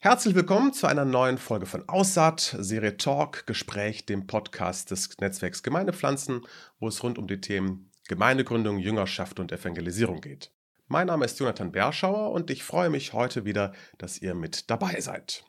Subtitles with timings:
[0.00, 5.64] Herzlich willkommen zu einer neuen Folge von Aussaat, Serie Talk, Gespräch, dem Podcast des Netzwerks
[5.64, 6.46] Gemeindepflanzen,
[6.78, 10.52] wo es rund um die Themen Gemeindegründung, Jüngerschaft und Evangelisierung geht.
[10.86, 15.00] Mein Name ist Jonathan Berschauer und ich freue mich heute wieder, dass ihr mit dabei
[15.00, 15.44] seid.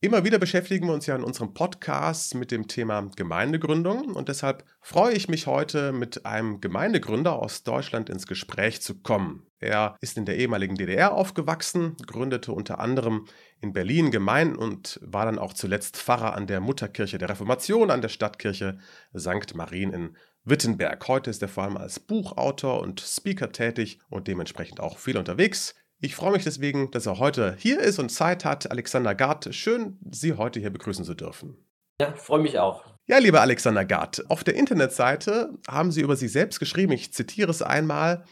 [0.00, 4.64] Immer wieder beschäftigen wir uns ja in unserem Podcast mit dem Thema Gemeindegründung und deshalb
[4.80, 9.45] freue ich mich heute mit einem Gemeindegründer aus Deutschland ins Gespräch zu kommen.
[9.58, 13.26] Er ist in der ehemaligen DDR aufgewachsen, gründete unter anderem
[13.60, 18.02] in Berlin Gemeinden und war dann auch zuletzt Pfarrer an der Mutterkirche der Reformation an
[18.02, 18.78] der Stadtkirche
[19.16, 19.54] St.
[19.54, 21.08] Marien in Wittenberg.
[21.08, 25.74] Heute ist er vor allem als Buchautor und Speaker tätig und dementsprechend auch viel unterwegs.
[25.98, 28.70] Ich freue mich deswegen, dass er heute hier ist und Zeit hat.
[28.70, 31.56] Alexander Gard, schön, Sie heute hier begrüßen zu dürfen.
[31.98, 32.84] Ja, freue mich auch.
[33.06, 37.50] Ja, lieber Alexander Gard, auf der Internetseite haben Sie über sich selbst geschrieben, ich zitiere
[37.50, 38.24] es einmal,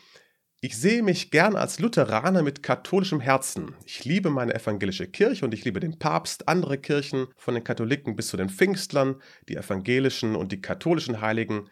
[0.65, 3.75] ich sehe mich gern als Lutheraner mit katholischem Herzen.
[3.85, 8.17] Ich liebe meine evangelische Kirche und ich liebe den Papst, andere Kirchen, von den Katholiken
[8.17, 11.69] bis zu den Pfingstlern, die evangelischen und die katholischen Heiligen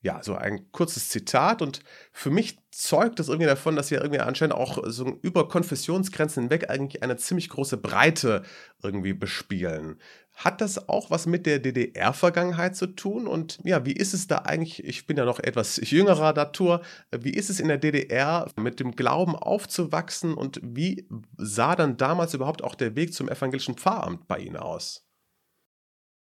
[0.00, 1.80] ja, so ein kurzes Zitat und
[2.12, 6.70] für mich zeugt das irgendwie davon, dass wir irgendwie anscheinend auch so über Konfessionsgrenzen hinweg
[6.70, 8.44] eigentlich eine ziemlich große Breite
[8.80, 9.98] irgendwie bespielen.
[10.38, 13.26] Hat das auch was mit der DDR-Vergangenheit zu tun?
[13.26, 17.32] Und ja, wie ist es da eigentlich, ich bin ja noch etwas jüngerer Natur, wie
[17.32, 22.62] ist es in der DDR mit dem Glauben aufzuwachsen und wie sah dann damals überhaupt
[22.62, 25.04] auch der Weg zum evangelischen Pfarramt bei Ihnen aus?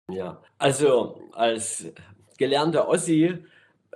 [0.09, 1.85] Ja, also als
[2.39, 3.45] gelernter Ossi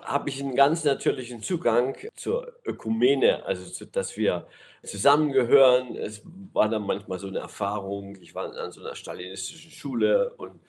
[0.02, 4.48] habe ich einen ganz natürlichen Zugang zur Ökumene, also zu, dass wir
[4.84, 5.96] zusammengehören.
[5.96, 6.22] Es
[6.54, 8.18] war dann manchmal so eine Erfahrung.
[8.22, 10.60] Ich war an so einer stalinistischen Schule und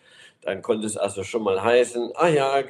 [0.43, 2.63] dann konnte es also schon mal heißen, ah ja,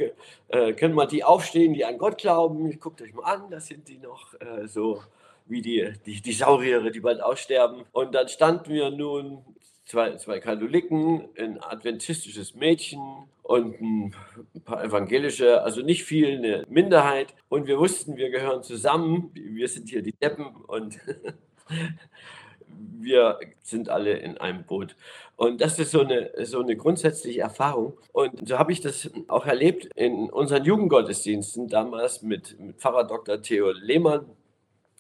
[0.49, 2.79] äh, können mal die aufstehen, die an Gott glauben.
[2.81, 5.03] Guckt euch mal an, das sind die noch äh, so
[5.47, 7.84] wie die, die, die Sauriere, die bald aussterben.
[7.93, 9.45] Und dann standen wir nun
[9.87, 13.01] zwei, zwei Katholiken, ein adventistisches Mädchen
[13.42, 14.15] und ein
[14.65, 17.34] paar evangelische, also nicht viel, eine Minderheit.
[17.49, 19.31] Und wir wussten, wir gehören zusammen.
[19.34, 20.99] Wir sind hier die Deppen und
[22.99, 24.97] wir sind alle in einem Boot.
[25.37, 27.97] Und das ist so eine, so eine grundsätzliche Erfahrung.
[28.12, 33.41] Und so habe ich das auch erlebt in unseren Jugendgottesdiensten damals mit, mit Pfarrer Dr.
[33.41, 34.27] Theo Lehmann,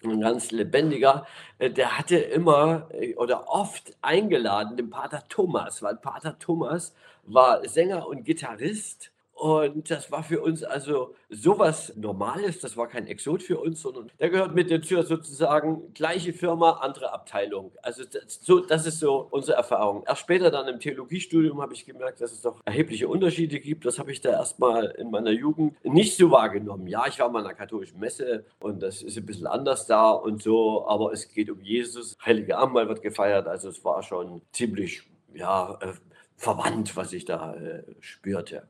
[0.04, 1.26] ein ganz lebendiger,
[1.58, 7.66] äh, der hatte immer äh, oder oft eingeladen den Pater Thomas, weil Pater Thomas war
[7.68, 13.42] Sänger und Gitarrist und das war für uns also sowas Normales, das war kein Exot
[13.42, 17.70] für uns, sondern der gehört mit dazu sozusagen gleiche Firma, andere Abteilung.
[17.82, 20.04] Also das, so, das ist so unsere Erfahrung.
[20.06, 23.84] Erst später dann im Theologiestudium habe ich gemerkt, dass es doch erhebliche Unterschiede gibt.
[23.84, 26.86] Das habe ich da erstmal in meiner Jugend nicht so wahrgenommen.
[26.86, 30.12] Ja, ich war mal in einer katholischen Messe und das ist ein bisschen anders da
[30.12, 32.16] und so, aber es geht um Jesus.
[32.24, 35.02] Heilige Abendmahl wird gefeiert, also es war schon ziemlich,
[35.34, 35.92] ja, äh,
[36.38, 38.66] verwandt, was ich da äh, spürte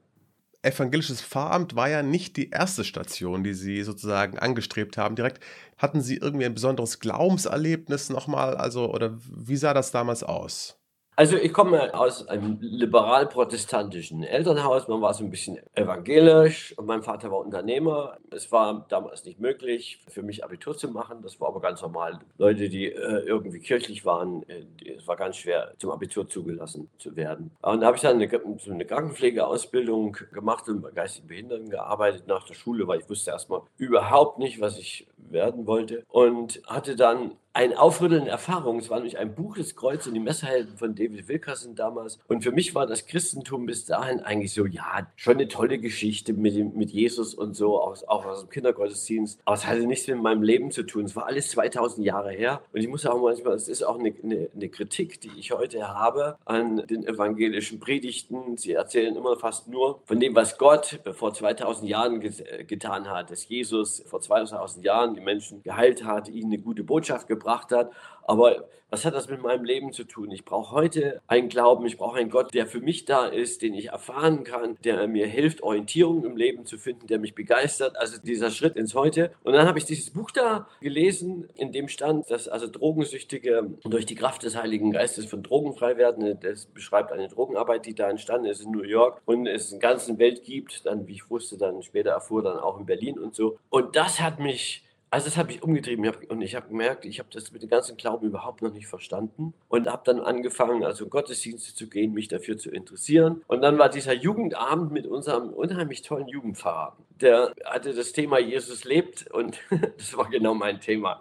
[0.66, 5.16] evangelisches Pfarramt war ja nicht die erste Station, die Sie sozusagen angestrebt haben.
[5.16, 5.42] Direkt
[5.78, 10.75] hatten Sie irgendwie ein besonderes Glaubenserlebnis nochmal, also oder wie sah das damals aus?
[11.18, 14.86] Also ich komme aus einem liberal-protestantischen Elternhaus.
[14.86, 18.18] Man war so ein bisschen evangelisch und mein Vater war Unternehmer.
[18.30, 21.22] Es war damals nicht möglich, für mich Abitur zu machen.
[21.22, 22.18] Das war aber ganz normal.
[22.36, 27.16] Leute, die äh, irgendwie kirchlich waren, äh, es war ganz schwer, zum Abitur zugelassen zu
[27.16, 27.50] werden.
[27.62, 28.28] Und da habe ich dann eine,
[28.58, 33.30] so eine Krankenpflegeausbildung gemacht und bei geistigen Behinderten gearbeitet nach der Schule, weil ich wusste
[33.30, 36.04] erstmal überhaupt nicht, was ich werden wollte.
[36.10, 38.80] Und hatte dann ein aufrüttelnde Erfahrung.
[38.80, 42.18] Es war nämlich ein Buch des Kreuz und die Messerhelden von David Wilkerson damals.
[42.28, 46.34] Und für mich war das Christentum bis dahin eigentlich so, ja, schon eine tolle Geschichte
[46.34, 49.40] mit, mit Jesus und so, auch, auch aus dem Kindergottesdienst.
[49.46, 51.06] Aber es hatte nichts mit meinem Leben zu tun.
[51.06, 52.60] Es war alles 2000 Jahre her.
[52.74, 55.88] Und ich muss auch manchmal, es ist auch eine, eine, eine Kritik, die ich heute
[55.88, 58.58] habe an den evangelischen Predigten.
[58.58, 63.48] Sie erzählen immer fast nur von dem, was Gott vor 2000 Jahren getan hat, dass
[63.48, 67.92] Jesus vor 2000 Jahren die Menschen geheilt hat, ihnen eine gute Botschaft gebracht gebracht hat.
[68.26, 70.30] Aber was hat das mit meinem Leben zu tun?
[70.30, 73.74] Ich brauche heute einen Glauben, ich brauche einen Gott, der für mich da ist, den
[73.74, 77.96] ich erfahren kann, der mir hilft, Orientierung im Leben zu finden, der mich begeistert.
[77.96, 79.32] Also dieser Schritt ins Heute.
[79.42, 84.06] Und dann habe ich dieses Buch da gelesen, in dem stand, dass also Drogensüchtige durch
[84.06, 86.38] die Kraft des Heiligen Geistes von Drogen frei werden.
[86.40, 89.90] Das beschreibt eine Drogenarbeit, die da entstanden ist in New York und es in der
[89.90, 90.86] ganzen Welt gibt.
[90.86, 93.58] Dann, wie ich wusste, dann später erfuhr, dann auch in Berlin und so.
[93.68, 97.04] Und das hat mich also das habe ich umgetrieben ich hab, und ich habe gemerkt,
[97.04, 100.84] ich habe das mit dem ganzen Glauben überhaupt noch nicht verstanden und habe dann angefangen,
[100.84, 103.42] also Gottesdienste zu gehen, mich dafür zu interessieren.
[103.46, 106.96] Und dann war dieser Jugendabend mit unserem unheimlich tollen Jugendpfarrer.
[107.20, 109.58] Der hatte das Thema Jesus lebt und
[109.96, 111.20] das war genau mein Thema.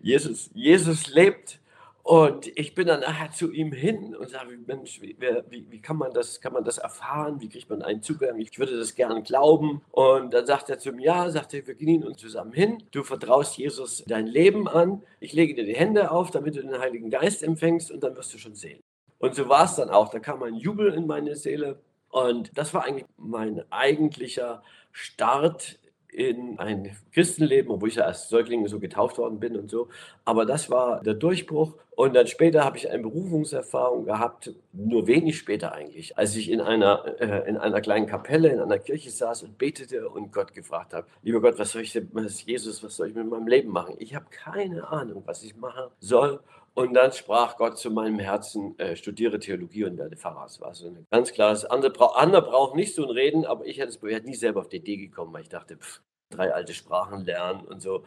[0.00, 1.58] Jesus, Jesus lebt
[2.02, 5.16] Und ich bin dann nachher zu ihm hin und sage, Mensch, wie,
[5.50, 7.40] wie, wie, kann, man das, kann man das erfahren?
[7.40, 8.40] Wie kriegt man einen Zugang?
[8.40, 9.82] Ich würde das gerne glauben.
[9.92, 12.82] Und dann sagt er zu mir, ja, sagt er, wir gehen uns zusammen hin.
[12.90, 15.02] Du vertraust Jesus dein Leben an.
[15.20, 18.34] Ich lege dir die Hände auf, damit du den Heiligen Geist empfängst und dann wirst
[18.34, 18.80] du schon sehen.
[19.18, 20.08] Und so war es dann auch.
[20.08, 21.80] Da kam ein Jubel in meine Seele.
[22.10, 25.78] Und das war eigentlich mein eigentlicher Start
[26.12, 29.88] in ein Christenleben, obwohl ich ja als Säugling so getauft worden bin und so.
[30.26, 31.74] Aber das war der Durchbruch.
[31.94, 36.60] Und dann später habe ich eine Berufungserfahrung gehabt, nur wenig später eigentlich, als ich in
[36.60, 40.94] einer, äh, in einer kleinen Kapelle, in einer Kirche saß und betete und Gott gefragt
[40.94, 43.70] habe, lieber Gott, was soll ich denn, was Jesus, was soll ich mit meinem Leben
[43.70, 43.94] machen?
[43.98, 46.40] Ich habe keine Ahnung, was ich machen soll.
[46.74, 50.44] Und dann sprach Gott zu meinem Herzen, äh, studiere Theologie und werde Pfarrer.
[50.44, 53.66] Das war so ein ganz klares, andere, bra andere brauchen nicht so ein Reden, aber
[53.66, 56.72] ich hätte es nie selber auf die Idee gekommen, weil ich dachte, pff, drei alte
[56.72, 58.04] Sprachen lernen und so.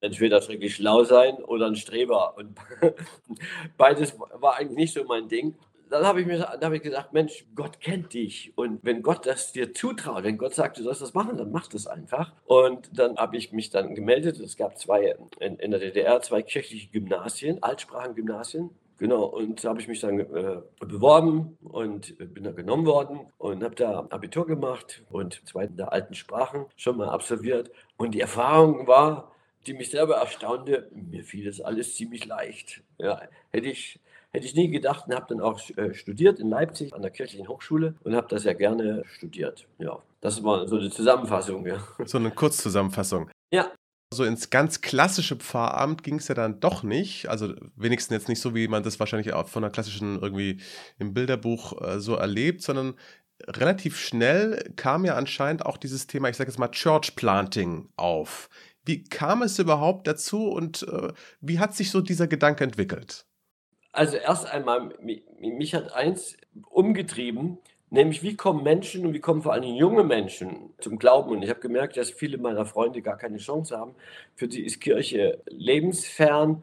[0.00, 2.36] Entweder schrecklich schlau sein oder ein Streber.
[2.36, 2.56] Und
[3.76, 5.56] beides war eigentlich nicht so mein Ding
[5.90, 8.52] dann habe ich mir hab ich gesagt, Mensch, Gott kennt dich.
[8.56, 11.68] Und wenn Gott das dir zutraut, wenn Gott sagt, du sollst das machen, dann mach
[11.68, 12.32] das einfach.
[12.46, 14.40] Und dann habe ich mich dann gemeldet.
[14.40, 18.70] Es gab zwei in, in der DDR zwei kirchliche Gymnasien, Altsprachengymnasien.
[18.98, 23.62] Genau, und da habe ich mich dann äh, beworben und bin da genommen worden und
[23.62, 27.70] habe da Abitur gemacht und zwei der alten Sprachen schon mal absolviert.
[27.96, 29.32] Und die Erfahrung war,
[29.68, 32.82] die mich selber erstaunte, mir fiel das alles ziemlich leicht.
[32.98, 33.20] Ja,
[33.50, 37.00] hätte ich Hätte ich nie gedacht und habe dann auch äh, studiert in Leipzig an
[37.00, 39.66] der Kirchlichen Hochschule und habe das ja gerne studiert.
[39.78, 41.66] Ja, das war so eine Zusammenfassung.
[41.66, 41.78] Ja.
[42.04, 43.30] So eine Kurzzusammenfassung.
[43.50, 43.72] Ja.
[44.12, 47.28] So ins ganz klassische Pfarramt ging es ja dann doch nicht.
[47.28, 50.60] Also wenigstens jetzt nicht so, wie man das wahrscheinlich auch von einer klassischen irgendwie
[50.98, 52.94] im Bilderbuch äh, so erlebt, sondern
[53.46, 58.48] relativ schnell kam ja anscheinend auch dieses Thema, ich sage jetzt mal Church Planting auf.
[58.84, 63.27] Wie kam es überhaupt dazu und äh, wie hat sich so dieser Gedanke entwickelt?
[63.92, 66.36] Also erst einmal, mich hat eins
[66.70, 67.58] umgetrieben,
[67.90, 71.30] nämlich wie kommen Menschen und wie kommen vor allem junge Menschen zum Glauben.
[71.30, 73.94] Und ich habe gemerkt, dass viele meiner Freunde gar keine Chance haben.
[74.34, 76.62] Für sie ist Kirche lebensfern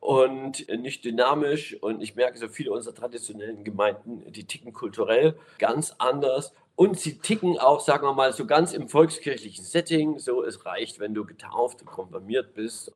[0.00, 1.76] und nicht dynamisch.
[1.80, 6.52] Und ich merke, so viele unserer traditionellen Gemeinden, die ticken kulturell ganz anders.
[6.76, 10.18] Und sie ticken auch, sagen wir mal, so ganz im volkskirchlichen Setting.
[10.18, 12.92] So, es reicht, wenn du getauft und konfirmiert bist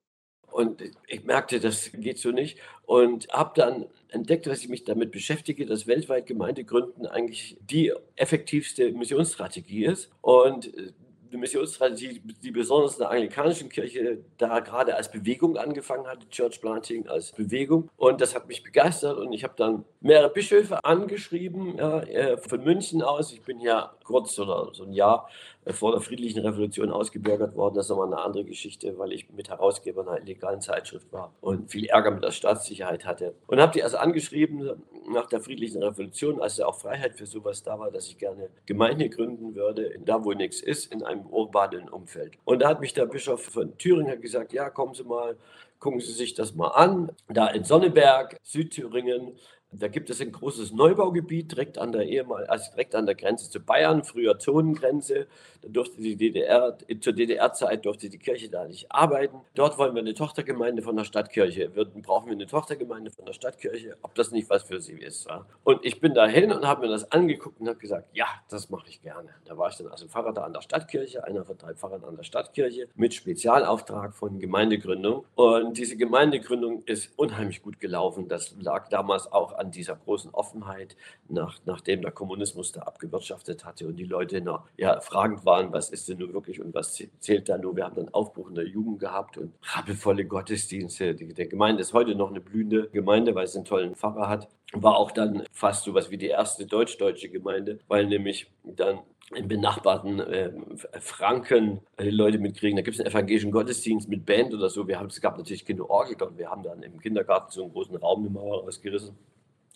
[0.50, 2.58] und ich merkte, das geht so nicht.
[2.86, 8.92] Und habe dann entdeckt, dass ich mich damit beschäftige, dass weltweit Gemeindegründen eigentlich die effektivste
[8.92, 10.10] Missionsstrategie ist.
[10.22, 10.92] Und äh,
[11.30, 16.60] die Missionsstrategie, die besonders in der anglikanischen Kirche da gerade als Bewegung angefangen hatte, Church
[16.60, 17.90] Planting als Bewegung.
[17.96, 22.64] Und das hat mich begeistert und ich habe dann mehrere Bischöfe angeschrieben, ja, äh, von
[22.64, 23.32] München aus.
[23.32, 25.28] Ich bin ja kurz oder so ein Jahr
[25.66, 27.74] vor der friedlichen Revolution ausgebürgert worden.
[27.74, 31.70] Das ist nochmal eine andere Geschichte, weil ich mit Herausgeber einer illegalen Zeitschrift war und
[31.70, 33.34] viel Ärger mit der Staatssicherheit hatte.
[33.46, 37.62] Und habe die also angeschrieben nach der friedlichen Revolution, als ja auch Freiheit für sowas
[37.62, 41.88] da war, dass ich gerne Gemeinde gründen würde, da wo nichts ist, in einem urbanen
[41.88, 42.34] Umfeld.
[42.44, 45.36] Und da hat mich der Bischof von Thüringen gesagt, ja, kommen Sie mal,
[45.78, 47.12] gucken Sie sich das mal an.
[47.28, 49.36] Da in Sonneberg, Südthüringen,
[49.70, 53.50] da gibt es ein großes Neubaugebiet direkt an der ehemal, also direkt an der Grenze
[53.50, 55.26] zu Bayern, früher Zonengrenze.
[55.66, 59.40] Durfte die DDR, zur DDR-Zeit durfte die Kirche da nicht arbeiten.
[59.54, 61.74] Dort wollen wir eine Tochtergemeinde von der Stadtkirche.
[61.74, 65.26] Wir brauchen wir eine Tochtergemeinde von der Stadtkirche, ob das nicht was für sie ist.
[65.28, 65.46] Ja?
[65.64, 68.88] Und ich bin dahin und habe mir das angeguckt und habe gesagt, ja, das mache
[68.88, 69.30] ich gerne.
[69.44, 72.16] Da war ich dann also Pfarrer da an der Stadtkirche, einer von drei Pfarrern an
[72.16, 75.24] der Stadtkirche, mit Spezialauftrag von Gemeindegründung.
[75.34, 78.28] Und diese Gemeindegründung ist unheimlich gut gelaufen.
[78.28, 80.96] Das lag damals auch an dieser großen Offenheit,
[81.28, 85.88] nach, nachdem der Kommunismus da abgewirtschaftet hatte und die Leute noch ja, fragend waren, was
[85.88, 87.74] ist denn nun wirklich und was zählt da nur.
[87.74, 91.14] Wir haben dann Aufbruch in der Jugend gehabt und rappelvolle Gottesdienste.
[91.14, 94.48] Die, der Gemeinde ist heute noch eine blühende Gemeinde, weil es einen tollen Pfarrer hat.
[94.74, 98.98] War auch dann fast so was wie die erste deutsch-deutsche Gemeinde, weil nämlich dann
[99.34, 100.52] in benachbarten äh,
[101.00, 102.76] Franken äh, die Leute mitkriegen.
[102.76, 104.86] Da gibt es einen evangelischen Gottesdienst mit Band oder so.
[104.86, 107.72] Wir haben, es gab natürlich keine Orgel und wir haben dann im Kindergarten so einen
[107.72, 109.16] großen Raum eine Mauer rausgerissen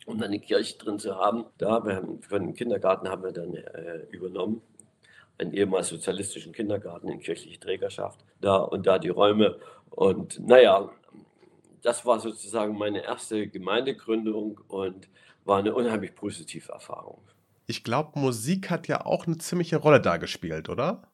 [0.07, 1.45] um dann eine Kirche drin zu haben.
[1.59, 1.81] Da,
[2.21, 4.63] für den Kindergarten haben wir dann äh, übernommen,
[5.43, 9.59] einen ehemals sozialistischen Kindergarten in kirchliche Trägerschaft, da und da die Räume.
[9.91, 10.91] Und naja,
[11.83, 15.09] das war sozusagen meine erste Gemeindegründung und
[15.45, 17.21] war eine unheimlich positive Erfahrung.
[17.67, 21.12] Ich glaube, Musik hat ja auch eine ziemliche Rolle da gespielt, oder?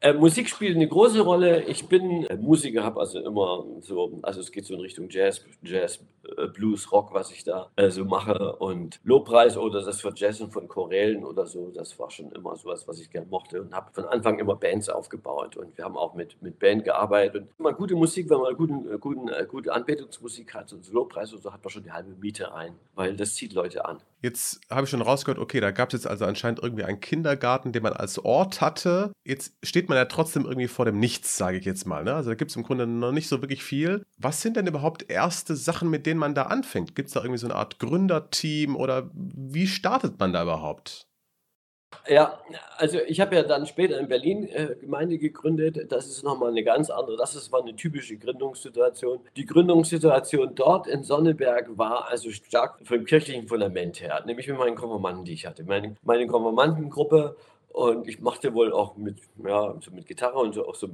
[0.00, 1.62] Äh, Musik spielt eine große Rolle.
[1.64, 5.42] Ich bin äh, Musiker, habe also immer so, also es geht so in Richtung Jazz,
[5.62, 6.04] Jazz,
[6.36, 8.56] äh, Blues, Rock, was ich da so mache.
[8.56, 12.54] Und Lobpreis oder das für Jazz und von Chorälen oder so, das war schon immer
[12.56, 15.56] sowas, was ich gerne mochte und habe von Anfang immer Bands aufgebaut.
[15.56, 17.36] Und wir haben auch mit, mit Band gearbeitet.
[17.36, 21.42] Und immer gute Musik, wenn man guten, guten, gute Anbetungsmusik hat und so Lobpreis und
[21.42, 24.00] so, hat man schon die halbe Miete rein, weil das zieht Leute an.
[24.24, 27.72] Jetzt habe ich schon rausgehört, okay, da gab es jetzt also anscheinend irgendwie einen Kindergarten,
[27.72, 29.12] den man als Ort hatte.
[29.22, 32.04] Jetzt steht man ja trotzdem irgendwie vor dem Nichts, sage ich jetzt mal.
[32.04, 32.14] Ne?
[32.14, 34.02] Also da gibt es im Grunde noch nicht so wirklich viel.
[34.16, 36.94] Was sind denn überhaupt erste Sachen, mit denen man da anfängt?
[36.94, 41.06] Gibt es da irgendwie so eine Art Gründerteam oder wie startet man da überhaupt?
[42.08, 42.38] Ja,
[42.76, 45.90] also ich habe ja dann später in Berlin äh, Gemeinde gegründet.
[45.90, 49.20] Das ist nochmal eine ganz andere, das ist, war eine typische Gründungssituation.
[49.36, 54.76] Die Gründungssituation dort in Sonneberg war also stark vom kirchlichen Fundament her, nämlich mit meinen
[54.76, 55.64] Konformanten, die ich hatte.
[55.64, 57.36] Meine, meine Konformantengruppe
[57.74, 60.88] und ich machte wohl auch mit, ja, so mit Gitarre und so auch so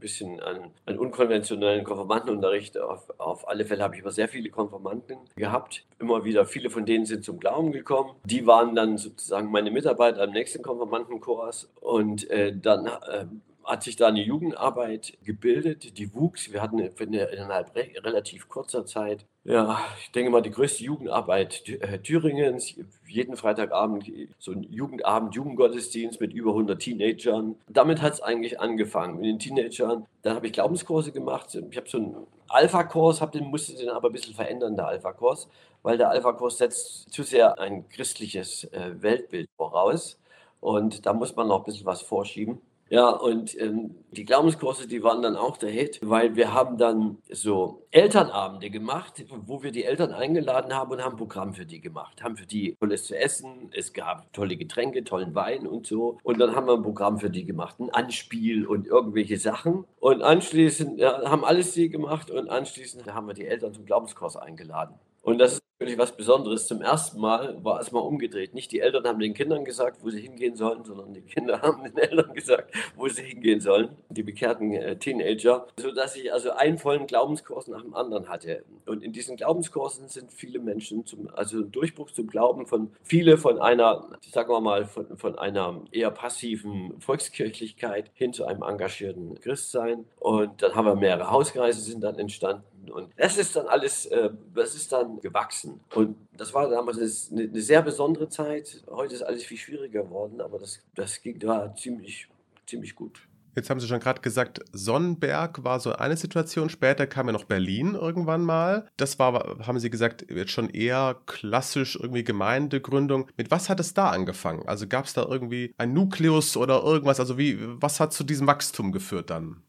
[0.00, 2.78] bisschen an, an unkonventionellen Konformantenunterricht.
[2.78, 5.84] Auf, auf alle Fälle habe ich immer sehr viele Konformanten gehabt.
[5.98, 8.14] Immer wieder, viele von denen sind zum Glauben gekommen.
[8.24, 11.70] Die waren dann sozusagen meine Mitarbeiter im nächsten Konformantenkurs.
[11.80, 13.26] Und äh, dann äh,
[13.64, 16.52] hat sich da eine Jugendarbeit gebildet, die wuchs.
[16.52, 22.74] Wir hatten innerhalb relativ kurzer Zeit, ja, ich denke mal, die größte Jugendarbeit äh, Thüringens.
[23.06, 24.04] Jeden Freitagabend
[24.38, 27.56] so ein Jugendabend, Jugendgottesdienst mit über 100 Teenagern.
[27.68, 29.16] Damit hat es eigentlich angefangen.
[29.16, 31.56] Mit den Teenagern, dann habe ich Glaubenskurse gemacht.
[31.70, 32.16] Ich habe so einen
[32.48, 35.48] Alpha-Kurs, den, musste den aber ein bisschen verändern, der Alpha-Kurs,
[35.82, 40.18] weil der Alpha-Kurs setzt zu sehr ein christliches äh, Weltbild voraus.
[40.60, 42.60] Und da muss man noch ein bisschen was vorschieben.
[42.90, 47.18] Ja, und ähm, die Glaubenskurse, die waren dann auch der Hit, weil wir haben dann
[47.30, 51.80] so Elternabende gemacht, wo wir die Eltern eingeladen haben und haben ein Programm für die
[51.80, 52.20] gemacht.
[52.20, 56.18] Haben für die tolles zu essen, es gab tolle Getränke, tollen Wein und so.
[56.24, 59.84] Und dann haben wir ein Programm für die gemacht, ein Anspiel und irgendwelche Sachen.
[60.00, 64.36] Und anschließend ja, haben alles die gemacht und anschließend haben wir die Eltern zum Glaubenskurs
[64.36, 64.96] eingeladen.
[65.22, 66.66] Und das ist wirklich was Besonderes.
[66.66, 68.52] Zum ersten Mal war es mal umgedreht.
[68.52, 71.82] Nicht die Eltern haben den Kindern gesagt, wo sie hingehen sollen, sondern die Kinder haben
[71.84, 76.76] den Eltern gesagt, wo sie hingehen sollen, die bekehrten äh, Teenager, sodass ich also einen
[76.76, 78.62] vollen Glaubenskurs nach dem anderen hatte.
[78.84, 83.58] Und in diesen Glaubenskursen sind viele Menschen, zum, also Durchbruch zum Glauben von viele von
[83.58, 90.04] einer, sagen wir mal, von, von einer eher passiven Volkskirchlichkeit hin zu einem engagierten Christsein.
[90.18, 92.64] Und dann haben wir mehrere Hauskreise sind dann entstanden.
[92.90, 95.80] Und das ist dann alles, äh, das ist dann gewachsen.
[95.94, 98.82] Und das war damals eine, eine, sehr besondere Zeit.
[98.88, 102.28] Heute ist alles viel schwieriger geworden, aber das, das ging da ziemlich,
[102.66, 103.20] ziemlich gut.
[103.56, 106.70] Jetzt haben Sie schon gerade gesagt, Sonnenberg war so eine Situation.
[106.70, 108.86] Später kam ja noch Berlin irgendwann mal.
[108.96, 113.28] Das war, haben Sie gesagt, jetzt schon eher klassisch irgendwie Gemeindegründung.
[113.36, 114.68] Mit was hat es da angefangen?
[114.68, 117.18] Also gab es da irgendwie ein Nukleus oder irgendwas?
[117.18, 119.62] Also wie, was hat zu diesem Wachstum geführt dann?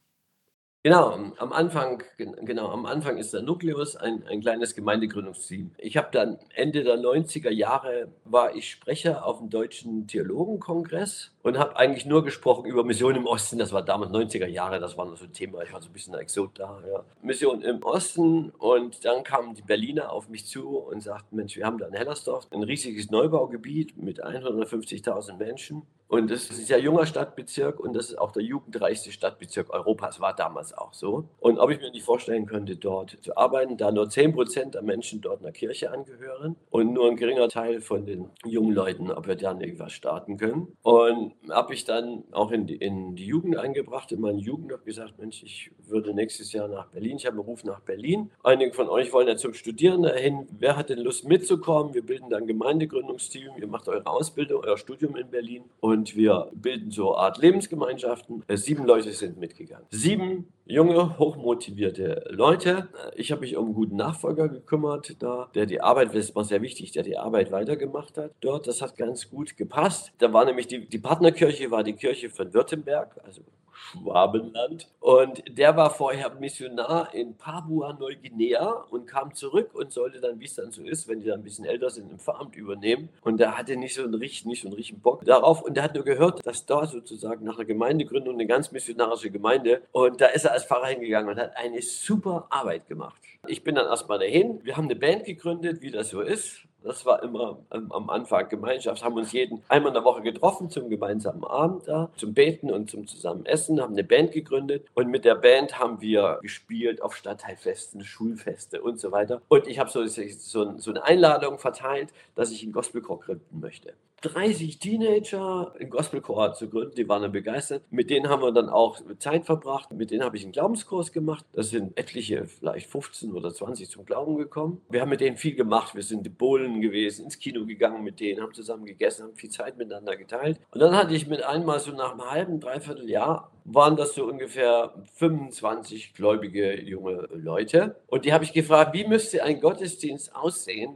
[0.83, 5.75] Genau, am Anfang, genau, am Anfang ist der Nukleus ein, ein kleines Gemeindegründungsteam.
[5.77, 11.57] Ich habe dann Ende der 90er Jahre war ich Sprecher auf dem Deutschen Theologenkongress und
[11.57, 13.57] habe eigentlich nur gesprochen über Mission im Osten.
[13.57, 15.61] Das war damals 90er Jahre, das war so ein Thema.
[15.63, 16.81] Ich war so ein bisschen ein Exot da.
[16.91, 17.03] Ja.
[17.21, 21.65] Mission im Osten und dann kamen die Berliner auf mich zu und sagten: Mensch, wir
[21.65, 25.83] haben da in Hellersdorf ein riesiges Neubaugebiet mit 150.000 Menschen.
[26.11, 30.19] Und das ist ein sehr junger Stadtbezirk und das ist auch der jugendreichste Stadtbezirk Europas,
[30.19, 31.29] war damals auch so.
[31.39, 34.81] Und ob ich mir nicht vorstellen könnte, dort zu arbeiten, da nur 10 Prozent der
[34.81, 39.25] Menschen dort einer Kirche angehören und nur ein geringer Teil von den jungen Leuten, ob
[39.25, 40.75] wir dann irgendwas starten können.
[40.81, 44.83] Und habe ich dann auch in die, in die Jugend eingebracht, in meine Jugend habe
[44.83, 48.31] gesagt, Mensch, ich würde nächstes Jahr nach Berlin, ich habe einen Beruf nach Berlin.
[48.43, 50.47] Einige von euch wollen ja zum Studieren dahin.
[50.59, 51.93] Wer hat denn Lust mitzukommen?
[51.93, 56.49] Wir bilden dann ein Gemeindegründungsteam, ihr macht eure Ausbildung, euer Studium in Berlin und wir
[56.53, 58.43] bilden so eine Art Lebensgemeinschaften.
[58.47, 59.85] Äh, sieben Leute sind mitgegangen.
[59.91, 62.87] Sieben junge, hochmotivierte Leute.
[63.15, 66.61] Ich habe mich um einen guten Nachfolger gekümmert, da, der die Arbeit, das war sehr
[66.61, 68.67] wichtig, der die Arbeit weitergemacht hat dort.
[68.67, 70.13] Das hat ganz gut gepasst.
[70.19, 74.87] Da war nämlich die, die Partnerkirche, war die Kirche von Württemberg, also Schwabenland.
[74.99, 80.55] Und der war vorher Missionar in Papua-Neuguinea und kam zurück und sollte dann, wie es
[80.55, 83.09] dann so ist, wenn die dann ein bisschen älter sind, im Pfarramt übernehmen.
[83.21, 85.61] Und der hatte nicht so einen richtigen, nicht so einen richtigen Bock darauf.
[85.61, 89.83] Und der hat nur gehört, dass da sozusagen nach der Gemeindegründung eine ganz missionarische Gemeinde.
[89.91, 93.21] Und da ist er als Pfarrer hingegangen und hat eine super Arbeit gemacht.
[93.47, 94.59] Ich bin dann erstmal dahin.
[94.63, 96.61] Wir haben eine Band gegründet, wie das so ist.
[96.83, 100.89] Das war immer am Anfang Gemeinschaft, haben uns jeden einmal in der Woche getroffen zum
[100.89, 105.23] gemeinsamen Abend da, zum Beten und zum zusammen Essen, haben eine Band gegründet und mit
[105.23, 109.41] der Band haben wir gespielt auf Stadtteilfesten, Schulfeste und so weiter.
[109.47, 113.93] Und ich habe so, so, so, eine Einladung verteilt, dass ich einen Gospelchor gründen möchte.
[114.21, 117.83] 30 Teenager im Gospelchor zu gründen, die waren dann begeistert.
[117.89, 121.45] Mit denen haben wir dann auch Zeit verbracht, mit denen habe ich einen Glaubenskurs gemacht.
[121.53, 124.81] Da sind etliche, vielleicht 15 oder 20 zum Glauben gekommen.
[124.89, 128.19] Wir haben mit denen viel gemacht, wir sind in Bowlen gewesen, ins Kino gegangen mit
[128.19, 130.59] denen, haben zusammen gegessen, haben viel Zeit miteinander geteilt.
[130.71, 134.25] Und dann hatte ich mit einmal so nach einem halben, dreiviertel Jahr, waren das so
[134.25, 137.95] ungefähr 25 gläubige junge Leute.
[138.07, 140.95] Und die habe ich gefragt, wie müsste ein Gottesdienst aussehen,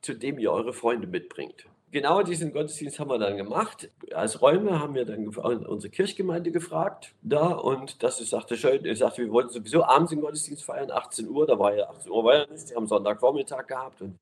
[0.00, 1.66] zu dem ihr eure Freunde mitbringt?
[1.96, 3.90] Genau diesen Gottesdienst haben wir dann gemacht.
[4.12, 8.98] Als Räume haben wir dann unsere Kirchgemeinde gefragt da und das ist, sagte schön, ich
[8.98, 12.22] sagte, wir wollten sowieso abends den Gottesdienst feiern, 18 Uhr, da war ja 18 Uhr
[12.22, 14.18] war ja haben Sonntagvormittag gehabt und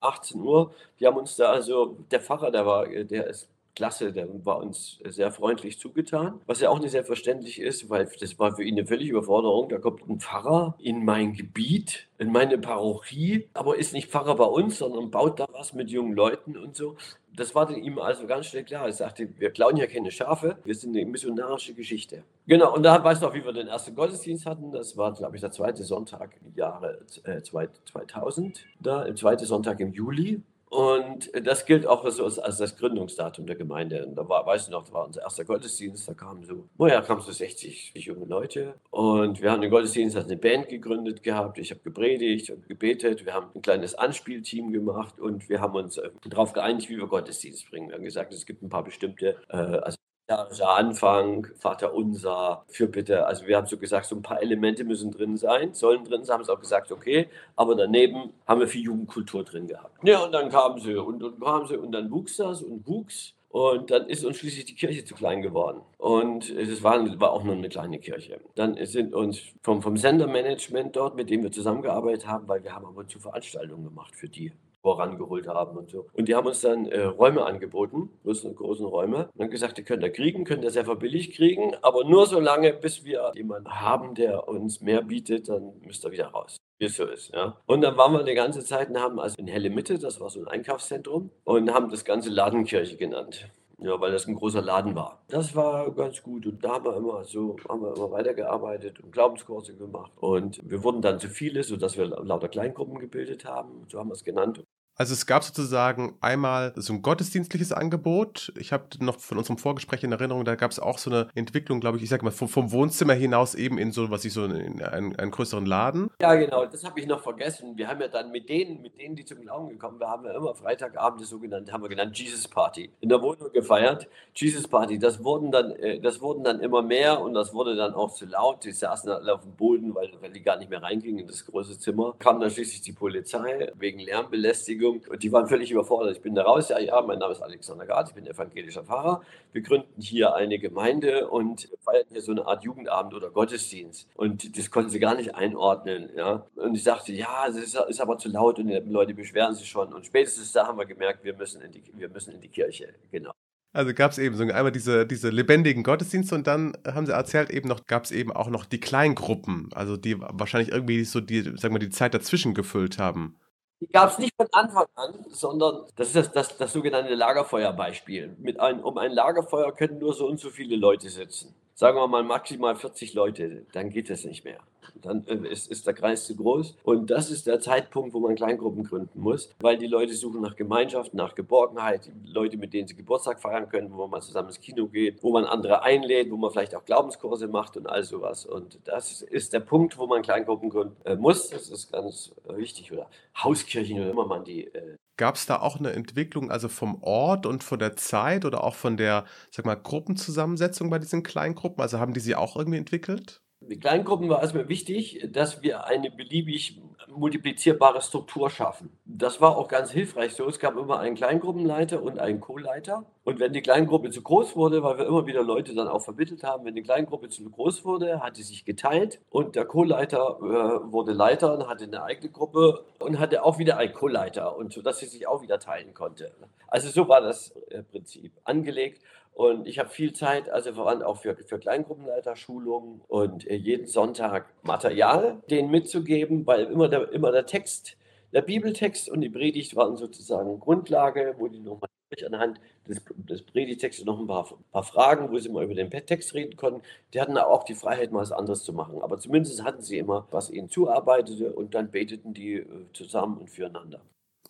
[0.00, 4.28] 18 Uhr, die haben uns da also, der Pfarrer, der war, der ist klasse, der
[4.44, 8.62] war uns sehr freundlich zugetan, was ja auch nicht selbstverständlich ist, weil das war für
[8.62, 9.68] ihn eine völlige Überforderung.
[9.68, 14.44] Da kommt ein Pfarrer in mein Gebiet, in meine Parochie, aber ist nicht Pfarrer bei
[14.44, 16.96] uns, sondern baut da was mit jungen Leuten und so.
[17.36, 18.86] Das war ihm also ganz schnell klar.
[18.86, 22.22] Er sagte, wir klauen ja keine Schafe, wir sind eine missionarische Geschichte.
[22.46, 24.70] Genau, und da weißt du auch, wie wir den ersten Gottesdienst hatten.
[24.70, 27.00] Das war, glaube ich, der zweite Sonntag im Jahre
[27.42, 30.42] 2000, äh, da, im zweiten Sonntag im Juli.
[30.74, 34.04] Und das gilt auch als, als das Gründungsdatum der Gemeinde.
[34.04, 37.00] Und da war, weißt du noch, das war unser erster Gottesdienst, da kamen so, naja,
[37.00, 38.74] kamen so 60 junge Leute.
[38.90, 41.58] Und wir haben den Gottesdienst als eine Band gegründet gehabt.
[41.58, 43.24] Ich habe gepredigt und gebetet.
[43.24, 47.06] Wir haben ein kleines Anspielteam gemacht und wir haben uns äh, darauf geeinigt, wie wir
[47.06, 47.90] Gottesdienst bringen.
[47.90, 49.96] Wir haben gesagt, es gibt ein paar bestimmte, äh, also
[50.28, 53.26] Jahrescher Anfang, Vater Unser, Fürbitte.
[53.26, 56.34] Also wir haben so gesagt, so ein paar Elemente müssen drin sein, sollen drin sein,
[56.34, 59.96] haben es auch gesagt, okay, aber daneben haben wir viel Jugendkultur drin gehabt.
[60.02, 63.34] Ja, und dann kamen sie und, und kamen sie und dann wuchs das und wuchs.
[63.50, 65.82] Und dann ist uns schließlich die Kirche zu klein geworden.
[65.98, 68.40] Und es war, war auch nur eine kleine Kirche.
[68.56, 72.86] Dann sind uns vom, vom Sendermanagement dort, mit dem wir zusammengearbeitet haben, weil wir haben
[72.86, 74.52] aber zu Veranstaltungen gemacht für die
[74.84, 76.06] vorangeholt haben und so.
[76.12, 79.30] Und die haben uns dann äh, Räume angeboten, großen, großen Räume.
[79.34, 82.38] Und haben gesagt, ihr könnt da kriegen, könnt ihr sehr verbilligt kriegen, aber nur so
[82.38, 86.58] lange, bis wir jemanden haben, der uns mehr bietet, dann müsst ihr wieder raus.
[86.78, 87.56] Wie es so ist, ja.
[87.66, 90.28] Und dann waren wir eine ganze Zeit und haben also in Helle Mitte, das war
[90.28, 93.48] so ein Einkaufszentrum, und haben das ganze Ladenkirche genannt.
[93.78, 95.22] Ja, weil das ein großer Laden war.
[95.28, 99.12] Das war ganz gut und da haben wir immer so, haben wir immer weitergearbeitet und
[99.12, 100.12] Glaubenskurse gemacht.
[100.16, 103.86] Und wir wurden dann zu viele, sodass wir lauter Kleingruppen gebildet haben.
[103.88, 104.62] So haben wir es genannt.
[104.96, 108.52] Also es gab sozusagen einmal so ein gottesdienstliches Angebot.
[108.56, 111.80] Ich habe noch von unserem Vorgespräch in Erinnerung, da gab es auch so eine Entwicklung,
[111.80, 114.82] glaube ich, ich sage mal, vom, Wohnzimmer hinaus eben in so, was ich so, in
[114.82, 116.10] einen, einen größeren Laden.
[116.20, 117.76] Ja, genau, das habe ich noch vergessen.
[117.76, 120.32] Wir haben ja dann mit denen, mit denen, die zum Glauben gekommen wir haben ja
[120.32, 122.90] immer Freitagabend das sogenannte, haben wir genannt Jesus Party.
[123.00, 124.08] In der Wohnung gefeiert.
[124.34, 127.94] Jesus Party, das wurden dann, äh, das wurden dann immer mehr und das wurde dann
[127.94, 128.64] auch zu laut.
[128.64, 131.46] Die saßen alle auf dem Boden, weil, weil die gar nicht mehr reingingen in das
[131.46, 132.14] große Zimmer.
[132.18, 136.16] Kam dann schließlich die Polizei wegen Lärmbelästigung Und die waren völlig überfordert.
[136.16, 139.22] Ich bin da raus, ja, ja, mein Name ist Alexander Gart, ich bin evangelischer Pfarrer.
[139.52, 144.08] Wir gründen hier eine Gemeinde und feiern hier so eine Art Jugendabend oder Gottesdienst.
[144.16, 146.10] Und das konnten sie gar nicht einordnen.
[146.16, 146.46] Ja.
[146.56, 149.68] Und ich sagte, ja, es ist, ist, aber zu laut und die Leute beschweren sich
[149.68, 149.92] schon.
[149.92, 152.94] Und spätestens da haben wir gemerkt, wir müssen in die, wir müssen in die Kirche.
[153.10, 153.32] Genau.
[153.74, 157.50] Also gab es eben so einmal diese, diese lebendigen Gottesdienste und dann haben sie erzählt,
[157.50, 161.42] eben noch gab es eben auch noch die Kleingruppen, also die wahrscheinlich irgendwie so die,
[161.42, 163.36] sagen wir, die Zeit dazwischen gefüllt haben.
[163.84, 168.34] Die gab es nicht von Anfang an, sondern das ist das, das, das sogenannte Lagerfeuerbeispiel.
[168.38, 172.06] Mit ein, um ein Lagerfeuer können nur so und so viele Leute sitzen sagen wir
[172.06, 174.58] mal maximal 40 Leute, dann geht das nicht mehr.
[175.02, 176.76] Dann äh, ist, ist, der Kreis zu groß.
[176.84, 180.56] Und das ist der Zeitpunkt, wo man Kleingruppen gründen muss, weil die Leute suchen nach
[180.56, 184.86] Gemeinschaft, nach Geborgenheit, Leute, mit denen sie Geburtstag feiern können, wo man zusammen ins Kino
[184.86, 188.46] geht, wo man andere einlädt, wo man vielleicht auch Glaubenskurse macht und all sowas.
[188.46, 191.50] Und das ist der Punkt, wo man Kleingruppen gründen äh, muss.
[191.50, 192.92] Das ist ganz wichtig.
[192.92, 197.00] Oder Hauskirchen oder immer man die äh, Gab es da auch eine Entwicklung, also vom
[197.02, 201.80] Ort und von der Zeit oder auch von der, sag mal, Gruppenzusammensetzung bei diesen Kleingruppen?
[201.80, 203.43] Also haben die sie auch irgendwie entwickelt?
[203.68, 208.90] Die Kleingruppen war erstmal wichtig, dass wir eine beliebig multiplizierbare Struktur schaffen.
[209.04, 210.46] Das war auch ganz hilfreich so.
[210.48, 213.04] Es gab immer einen Kleingruppenleiter und einen Co-Leiter.
[213.24, 216.42] Und wenn die Kleingruppe zu groß wurde, weil wir immer wieder Leute dann auch vermittelt
[216.42, 220.92] haben, wenn die Kleingruppe zu groß wurde, hat sie sich geteilt und der Co-Leiter äh,
[220.92, 224.82] wurde Leiter und hatte eine eigene Gruppe und hatte auch wieder einen Co-Leiter und so,
[224.82, 226.32] dass sie sich auch wieder teilen konnte.
[226.68, 229.00] Also so war das äh, Prinzip angelegt.
[229.34, 233.86] Und ich habe viel Zeit, also vor allem auch für, für Kleingruppenleiterschulungen und äh, jeden
[233.86, 237.96] Sonntag Material denen mitzugeben, weil immer der, immer der Text,
[238.32, 241.90] der Bibeltext und die Predigt waren sozusagen Grundlage, wo die nochmal
[242.22, 246.34] anhand des, des Predigtextes noch ein paar, paar, Fragen, wo sie mal über den Text
[246.34, 246.82] reden konnten.
[247.12, 249.02] Die hatten auch die Freiheit, mal was anderes zu machen.
[249.02, 253.50] Aber zumindest hatten sie immer, was ihnen zuarbeitete und dann beteten die äh, zusammen und
[253.50, 254.00] füreinander.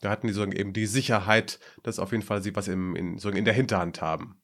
[0.02, 3.18] Da hatten die so eben die Sicherheit, dass auf jeden Fall sie was im, in,
[3.18, 4.36] so in der Hinterhand haben.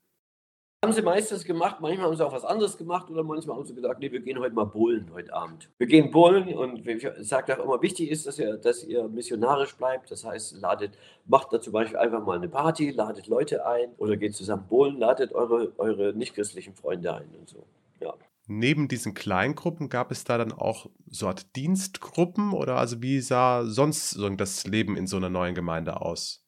[0.83, 3.75] Haben sie meistens gemacht, manchmal haben sie auch was anderes gemacht oder manchmal haben sie
[3.75, 5.69] gesagt, nee, wir gehen heute mal bowlen heute Abend.
[5.77, 9.77] Wir gehen bowlen und ich sage auch immer, wichtig ist, dass ihr, dass ihr missionarisch
[9.77, 10.11] bleibt.
[10.11, 14.17] Das heißt, ladet, macht da zum Beispiel einfach mal eine Party, ladet Leute ein oder
[14.17, 17.67] geht zusammen bowlen, ladet eure, eure nichtchristlichen Freunde ein und so.
[18.01, 18.15] Ja.
[18.47, 23.67] Neben diesen Kleingruppen gab es da dann auch so Art Dienstgruppen oder also wie sah
[23.67, 26.43] sonst so das Leben in so einer neuen Gemeinde aus?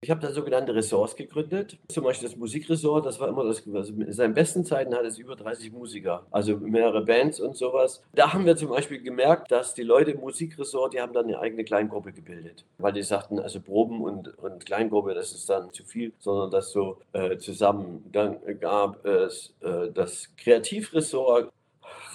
[0.00, 1.76] Ich habe da sogenannte Ressorts gegründet.
[1.88, 5.18] Zum Beispiel das Musikressort, das war immer das, also in seinen besten Zeiten hat es
[5.18, 8.00] über 30 Musiker, also mehrere Bands und sowas.
[8.14, 11.40] Da haben wir zum Beispiel gemerkt, dass die Leute im Musikressort, die haben dann eine
[11.40, 15.82] eigene Kleingruppe gebildet, weil die sagten, also Proben und, und Kleingruppe, das ist dann zu
[15.82, 18.08] viel, sondern das so äh, zusammen.
[18.12, 21.50] Dann gab es äh, das Kreativressort,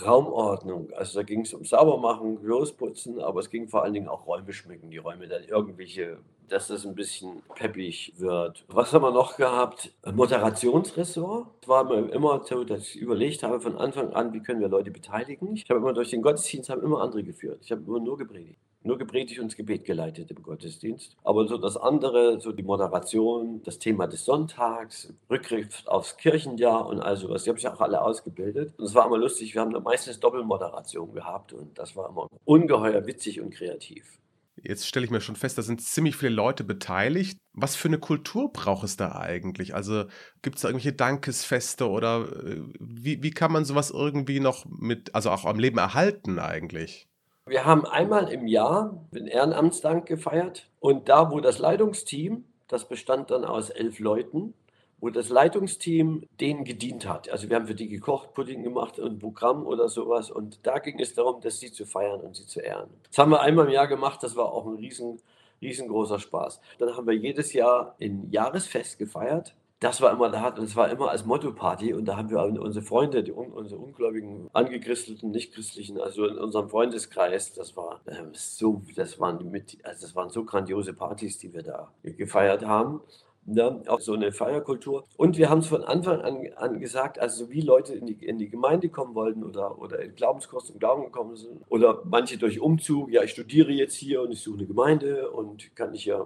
[0.01, 0.91] Raumordnung.
[0.93, 4.53] Also da ging es um Saubermachen, Losputzen, aber es ging vor allen Dingen auch Räume
[4.53, 6.17] schmücken, die Räume dann irgendwelche,
[6.49, 8.63] dass das ein bisschen peppig wird.
[8.67, 9.91] Was haben wir noch gehabt?
[10.05, 11.47] Moderationsressort.
[11.61, 14.91] Es war immer so, dass ich überlegt habe von Anfang an, wie können wir Leute
[14.91, 15.55] beteiligen.
[15.55, 17.59] Ich habe immer durch den Gottesdienst haben immer andere geführt.
[17.63, 21.15] Ich habe immer nur gepredigt nur gepredigt und das Gebet geleitet im Gottesdienst.
[21.23, 27.01] Aber so das andere, so die Moderation, das Thema des Sonntags, Rückgriff aufs Kirchenjahr und
[27.01, 28.73] all sowas, die habe ich auch alle ausgebildet.
[28.77, 33.05] Und es war immer lustig, wir haben meistens Doppelmoderation gehabt und das war immer ungeheuer
[33.07, 34.19] witzig und kreativ.
[34.63, 37.37] Jetzt stelle ich mir schon fest, da sind ziemlich viele Leute beteiligt.
[37.51, 39.75] Was für eine Kultur braucht es da eigentlich?
[39.75, 40.05] Also
[40.41, 45.13] gibt es da irgendwelche Dankesfeste oder äh, wie, wie kann man sowas irgendwie noch mit,
[45.13, 47.09] also auch am Leben erhalten eigentlich?
[47.45, 53.31] Wir haben einmal im Jahr den Ehrenamtsdank gefeiert und da, wo das Leitungsteam, das bestand
[53.31, 54.53] dann aus elf Leuten,
[55.03, 57.29] wo das Leitungsteam denen gedient hat.
[57.29, 60.97] Also wir haben für die gekocht, Pudding gemacht und Programm oder sowas und da ging
[60.97, 62.89] es darum, dass sie zu feiern und sie zu ehren.
[63.09, 65.19] Das haben wir einmal im Jahr gemacht, das war auch ein riesen,
[65.61, 66.61] riesengroßer Spaß.
[66.79, 70.89] Dann haben wir jedes Jahr ein Jahresfest gefeiert das war immer da und es war
[70.89, 76.25] immer als Motto-Party und da haben wir unsere Freunde, die, unsere ungläubigen, angechristeten, nichtchristlichen, also
[76.25, 80.93] in unserem Freundeskreis, das war äh, so, das waren mit, also das waren so grandiose
[80.93, 83.01] Partys, die wir da gefeiert haben.
[83.45, 85.03] Ne, auch so eine Feierkultur.
[85.17, 88.37] Und wir haben es von Anfang an, an, gesagt, also wie Leute in die, in
[88.37, 91.61] die Gemeinde kommen wollten oder, oder in Glaubenskurs zum Glauben gekommen sind.
[91.67, 95.75] Oder manche durch Umzug, ja, ich studiere jetzt hier und ich suche eine Gemeinde und
[95.75, 96.25] kann ich ja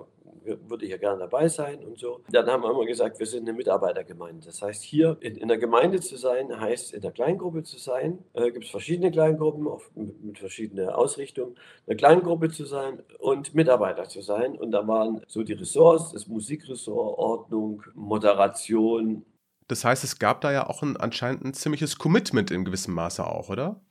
[0.67, 2.21] würde ja gerne dabei sein und so.
[2.31, 4.45] Dann haben wir immer gesagt, wir sind eine Mitarbeitergemeinde.
[4.45, 8.19] Das heißt, hier in, in der Gemeinde zu sein, heißt in der Kleingruppe zu sein.
[8.33, 11.55] Äh, Gibt es verschiedene Kleingruppen auf, mit, mit verschiedenen Ausrichtungen.
[11.85, 14.57] Eine Kleingruppe zu sein und Mitarbeiter zu sein.
[14.57, 19.25] Und da waren so die Ressorts, das Musikressort, Ordnung, Moderation.
[19.67, 23.25] Das heißt, es gab da ja auch ein, anscheinend ein ziemliches Commitment in gewissem Maße
[23.25, 23.81] auch, oder?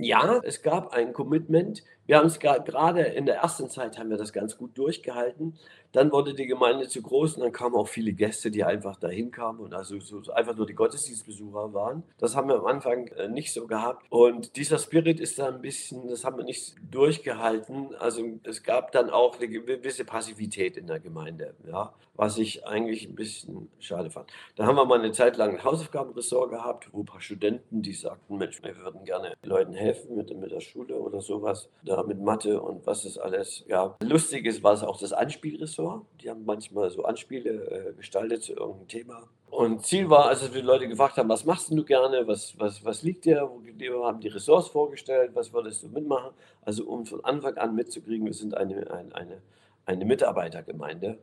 [0.00, 1.82] Ja, es gab ein Commitment.
[2.06, 5.58] Wir haben es gerade in der ersten Zeit haben wir das ganz gut durchgehalten.
[5.92, 9.30] Dann wurde die Gemeinde zu groß und dann kamen auch viele Gäste, die einfach dahin
[9.30, 12.02] kamen und also so, einfach nur die Gottesdienstbesucher waren.
[12.18, 14.04] Das haben wir am Anfang äh, nicht so gehabt.
[14.10, 17.94] Und dieser Spirit ist da ein bisschen, das haben wir nicht durchgehalten.
[17.98, 23.08] Also es gab dann auch eine gewisse Passivität in der Gemeinde, ja, was ich eigentlich
[23.08, 24.30] ein bisschen schade fand.
[24.56, 27.92] Da haben wir mal eine Zeit lang ein Hausaufgabenressort gehabt, wo ein paar Studenten, die
[27.92, 32.20] sagten, Mensch, wir würden gerne Leuten helfen mit, mit der Schule oder sowas, da mit
[32.20, 33.64] Mathe und was ist alles.
[33.68, 35.78] Ja, lustig ist, war es auch das Anspielressort.
[35.88, 36.06] Ressort.
[36.20, 39.28] Die haben manchmal so Anspiele äh, gestaltet zu irgendeinem Thema.
[39.50, 42.84] Und Ziel war, als wir die Leute gefragt haben, was machst du gerne, was, was,
[42.84, 46.32] was liegt dir, wir haben die Ressorts vorgestellt, was würdest du mitmachen.
[46.62, 49.42] Also um von Anfang an mitzukriegen, wir sind eine, eine, eine,
[49.86, 51.18] eine Mitarbeitergemeinde.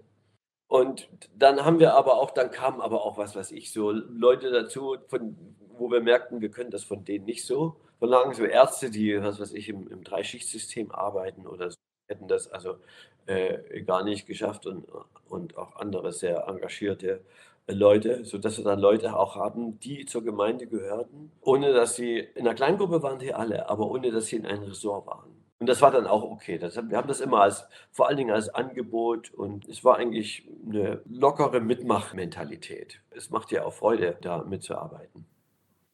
[0.68, 4.52] Und dann haben wir aber auch, dann kamen aber auch, was weiß ich, so Leute
[4.52, 5.38] dazu, von,
[5.78, 9.40] wo wir merkten, wir können das von denen nicht so verlangen, so Ärzte, die, was
[9.40, 12.78] weiß ich, im, im Dreischichtsystem arbeiten oder so, hätten das also
[13.26, 14.86] äh, gar nicht geschafft und,
[15.28, 17.22] und auch andere sehr engagierte
[17.68, 22.42] Leute, sodass wir dann Leute auch haben, die zur Gemeinde gehörten, ohne dass sie in
[22.42, 25.36] einer Kleingruppe waren, die alle, aber ohne dass sie in einem Ressort waren.
[25.58, 26.58] Und das war dann auch okay.
[26.58, 30.48] Das, wir haben das immer als, vor allen Dingen als Angebot und es war eigentlich
[30.68, 33.02] eine lockere Mitmachmentalität.
[33.12, 35.26] Es macht ja auch Freude, da mitzuarbeiten.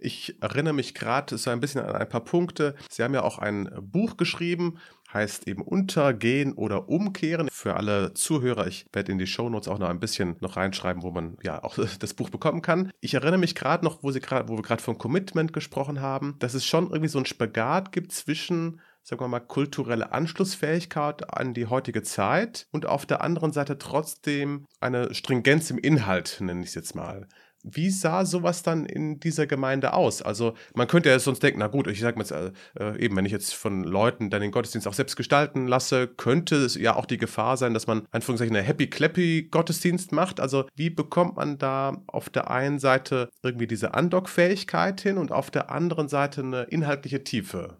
[0.03, 2.75] Ich erinnere mich gerade so ein bisschen an ein paar Punkte.
[2.89, 4.79] Sie haben ja auch ein Buch geschrieben,
[5.13, 7.49] heißt eben Untergehen oder Umkehren.
[7.51, 11.11] Für alle Zuhörer, ich werde in die Shownotes auch noch ein bisschen noch reinschreiben, wo
[11.11, 12.91] man ja auch das Buch bekommen kann.
[12.99, 16.35] Ich erinnere mich gerade noch, wo, Sie grad, wo wir gerade von Commitment gesprochen haben,
[16.39, 21.53] dass es schon irgendwie so ein Spagat gibt zwischen sagen wir mal, kulturelle Anschlussfähigkeit an
[21.53, 26.69] die heutige Zeit und auf der anderen Seite trotzdem eine Stringenz im Inhalt, nenne ich
[26.69, 27.27] es jetzt mal.
[27.63, 30.21] Wie sah sowas dann in dieser Gemeinde aus?
[30.21, 32.31] Also man könnte ja sonst denken, na gut, ich sage mal jetzt,
[32.79, 36.55] äh, eben, wenn ich jetzt von Leuten dann den Gottesdienst auch selbst gestalten lasse, könnte
[36.55, 40.39] es ja auch die Gefahr sein, dass man einfach eine Happy-Clappy-Gottesdienst macht.
[40.39, 45.51] Also wie bekommt man da auf der einen Seite irgendwie diese Andock-Fähigkeit hin und auf
[45.51, 47.77] der anderen Seite eine inhaltliche Tiefe?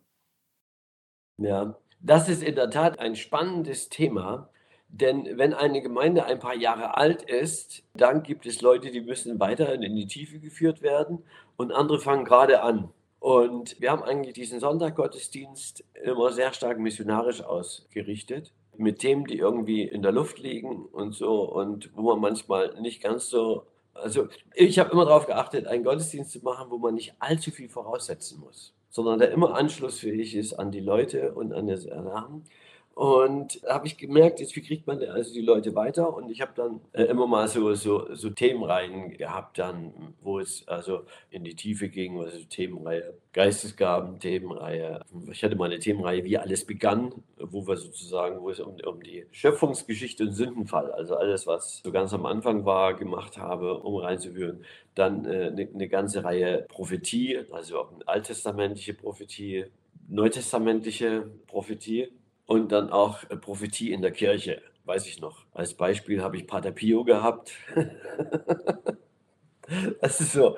[1.38, 4.51] Ja, das ist in der Tat ein spannendes Thema.
[4.93, 9.39] Denn wenn eine Gemeinde ein paar Jahre alt ist, dann gibt es Leute, die müssen
[9.39, 11.23] weiterhin in die Tiefe geführt werden
[11.56, 12.89] und andere fangen gerade an.
[13.19, 19.84] Und wir haben eigentlich diesen Sonntaggottesdienst immer sehr stark missionarisch ausgerichtet, mit Themen, die irgendwie
[19.84, 23.67] in der Luft liegen und so und wo man manchmal nicht ganz so.
[23.93, 27.69] Also ich habe immer darauf geachtet, einen Gottesdienst zu machen, wo man nicht allzu viel
[27.69, 32.45] voraussetzen muss, sondern der immer anschlussfähig ist an die Leute und an das Erlernen.
[32.93, 36.13] Und habe ich gemerkt, jetzt wie kriegt man also die Leute weiter?
[36.13, 40.67] Und ich habe dann äh, immer mal so, so, so Themenreihen gehabt, dann, wo es
[40.67, 44.99] also in die Tiefe ging, also Themenreihe Geistesgaben, Themenreihe.
[45.32, 49.01] Ich hatte mal eine Themenreihe, wie alles begann, wo wir sozusagen, wo es um, um
[49.01, 53.95] die Schöpfungsgeschichte und Sündenfall, also alles, was so ganz am Anfang war, gemacht habe, um
[53.95, 54.65] reinzuführen.
[54.95, 59.65] Dann äh, eine, eine ganze Reihe Prophetie, also eine alttestamentliche Prophetie,
[60.10, 62.10] neutestamentliche Prophetie
[62.52, 65.46] und dann auch äh, Prophetie in der Kirche, weiß ich noch.
[65.54, 67.54] Als Beispiel habe ich Pater Pio gehabt.
[70.02, 70.58] das ist so,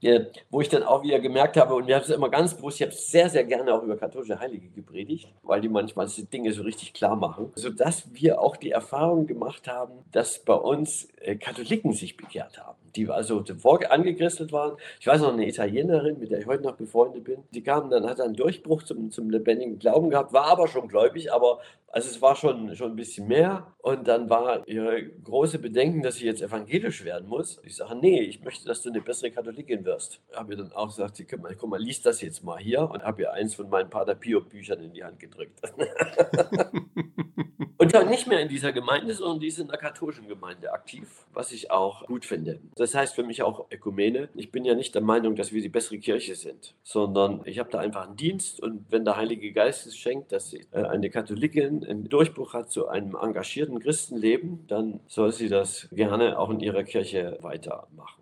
[0.00, 2.80] ja, wo ich dann auch wieder gemerkt habe, und wir haben es immer ganz bewusst,
[2.80, 6.52] ich habe sehr, sehr gerne auch über katholische Heilige gepredigt, weil die manchmal die Dinge
[6.52, 11.36] so richtig klar machen, sodass wir auch die Erfahrung gemacht haben, dass bei uns äh,
[11.36, 14.76] Katholiken sich bekehrt haben, die also zuvor angechristelt waren.
[15.00, 18.08] Ich weiß noch, eine Italienerin, mit der ich heute noch befreundet bin, die kam dann,
[18.08, 21.58] hat einen Durchbruch zum, zum lebendigen Glauben gehabt, war aber schon gläubig, aber
[21.90, 23.66] also es war schon, schon ein bisschen mehr.
[23.78, 27.60] Und dann war ihre große Bedenken, dass sie jetzt evangelisch werden muss.
[27.64, 29.87] Ich sage, nee, ich möchte, dass du eine bessere Katholikin wirst.
[30.34, 33.22] Habe ihr dann auch gesagt, mal, guck mal, lies das jetzt mal hier und habe
[33.22, 35.60] ihr eins von meinen Pater Pio Büchern in die Hand gedrückt.
[37.78, 41.26] und dann nicht mehr in dieser Gemeinde, sondern die ist in der katholischen Gemeinde aktiv,
[41.32, 42.60] was ich auch gut finde.
[42.76, 44.28] Das heißt für mich auch Ökumene.
[44.34, 47.70] Ich bin ja nicht der Meinung, dass wir die bessere Kirche sind, sondern ich habe
[47.70, 51.10] da einfach einen Dienst und wenn der Heilige Geist es schenkt, dass sie äh, eine
[51.10, 56.60] Katholikin einen Durchbruch hat zu einem engagierten Christenleben, dann soll sie das gerne auch in
[56.60, 58.17] ihrer Kirche weitermachen.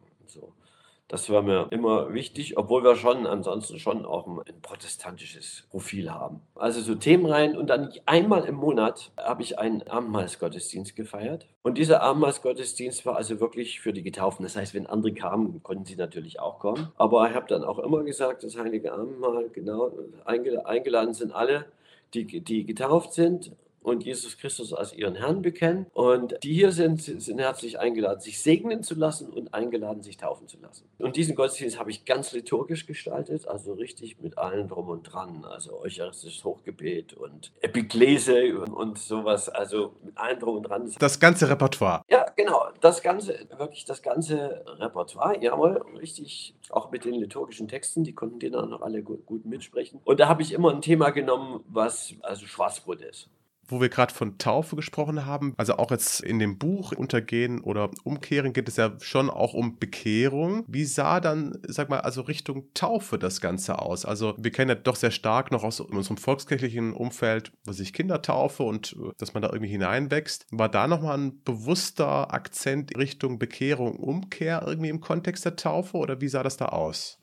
[1.09, 6.11] Das war mir immer wichtig, obwohl wir schon ansonsten schon auch ein, ein protestantisches Profil
[6.11, 6.40] haben.
[6.57, 11.47] Also so Themen rein und dann einmal im Monat habe ich einen Abendmahlsgottesdienst gefeiert.
[11.62, 14.45] Und dieser Abendmahlsgottesdienst war also wirklich für die Getauften.
[14.45, 16.88] Das heißt, wenn andere kamen, konnten sie natürlich auch kommen.
[16.97, 19.92] Aber ich habe dann auch immer gesagt, das Heilige Abendmahl, genau,
[20.25, 21.66] eingeladen sind alle,
[22.14, 23.53] die, die getauft sind
[23.87, 25.87] und Jesus Christus als ihren Herrn bekennen.
[25.94, 30.49] Und die hier sind, sind herzlich eingeladen, sich segnen zu lassen und eingeladen, sich taufen
[30.49, 30.88] zu lassen.
[30.99, 35.44] Und diesen Gottesdienst habe ich ganz liturgisch gestaltet, also richtig mit allen drum und dran,
[35.44, 40.90] also eucharistisches Hochgebet und Epiklese und, sowas, also mit allen drum und dran.
[40.99, 42.03] Das ganze Repertoire.
[42.11, 48.03] Ja, genau, das ganze, wirklich das ganze Repertoire, jawohl, richtig, auch mit den liturgischen Texten,
[48.03, 50.01] die konnten die dann noch alle gut, gut mitsprechen.
[50.05, 53.31] Und da habe ich immer ein Thema genommen, was also Schwarzbrot ist
[53.68, 57.90] wo wir gerade von Taufe gesprochen haben, also auch jetzt in dem Buch Untergehen oder
[58.05, 60.64] Umkehren geht es ja schon auch um Bekehrung.
[60.66, 64.05] Wie sah dann, sag mal, also Richtung Taufe das Ganze aus?
[64.05, 68.22] Also wir kennen ja doch sehr stark noch aus unserem volkskirchlichen Umfeld, wo sich Kinder
[68.22, 70.46] taufe und äh, dass man da irgendwie hineinwächst.
[70.50, 76.20] War da nochmal ein bewusster Akzent Richtung Bekehrung, Umkehr irgendwie im Kontext der Taufe oder
[76.20, 77.18] wie sah das da aus?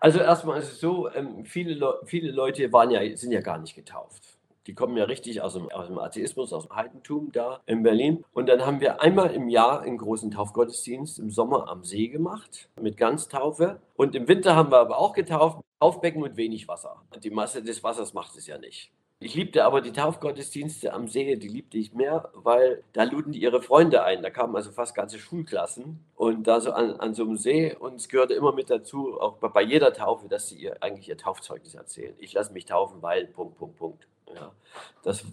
[0.00, 3.58] Also erstmal ist es so, ähm, viele, Le viele Leute waren ja, sind ja gar
[3.58, 4.37] nicht getauft.
[4.68, 8.22] Die kommen ja richtig aus dem, aus dem Atheismus, aus dem Heidentum da in Berlin.
[8.34, 12.68] Und dann haben wir einmal im Jahr einen großen Taufgottesdienst im Sommer am See gemacht
[12.78, 13.80] mit Ganztaufe.
[13.96, 17.02] Und im Winter haben wir aber auch getauft, Taufbecken und wenig Wasser.
[17.24, 18.92] Die Masse des Wassers macht es ja nicht.
[19.20, 23.40] Ich liebte aber die Taufgottesdienste am See, die liebte ich mehr, weil da luden die
[23.40, 24.22] ihre Freunde ein.
[24.22, 27.94] Da kamen also fast ganze Schulklassen und da so an, an so einem See und
[27.94, 31.16] es gehörte immer mit dazu, auch bei, bei jeder Taufe, dass sie ihr eigentlich ihr
[31.16, 32.14] Taufzeugnis erzählen.
[32.18, 34.06] Ich lasse mich taufen, weil, Punkt, Punkt, Punkt.
[34.34, 34.52] Ja,
[35.02, 35.24] das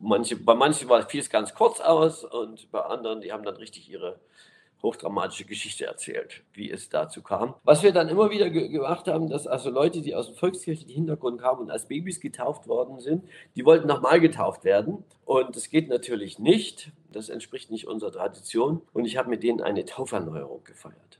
[0.00, 3.56] manche, bei manchen war, fiel es ganz kurz aus und bei anderen, die haben dann
[3.56, 4.20] richtig ihre
[4.82, 7.54] hochdramatische Geschichte erzählt, wie es dazu kam.
[7.62, 10.94] Was wir dann immer wieder ge gemacht haben, dass also Leute, die aus dem volkskirchlichen
[10.94, 15.04] Hintergrund kamen und als Babys getauft worden sind, die wollten nochmal getauft werden.
[15.24, 16.90] Und das geht natürlich nicht.
[17.12, 18.82] Das entspricht nicht unserer Tradition.
[18.92, 21.11] Und ich habe mit denen eine Tauferneuerung gefeiert.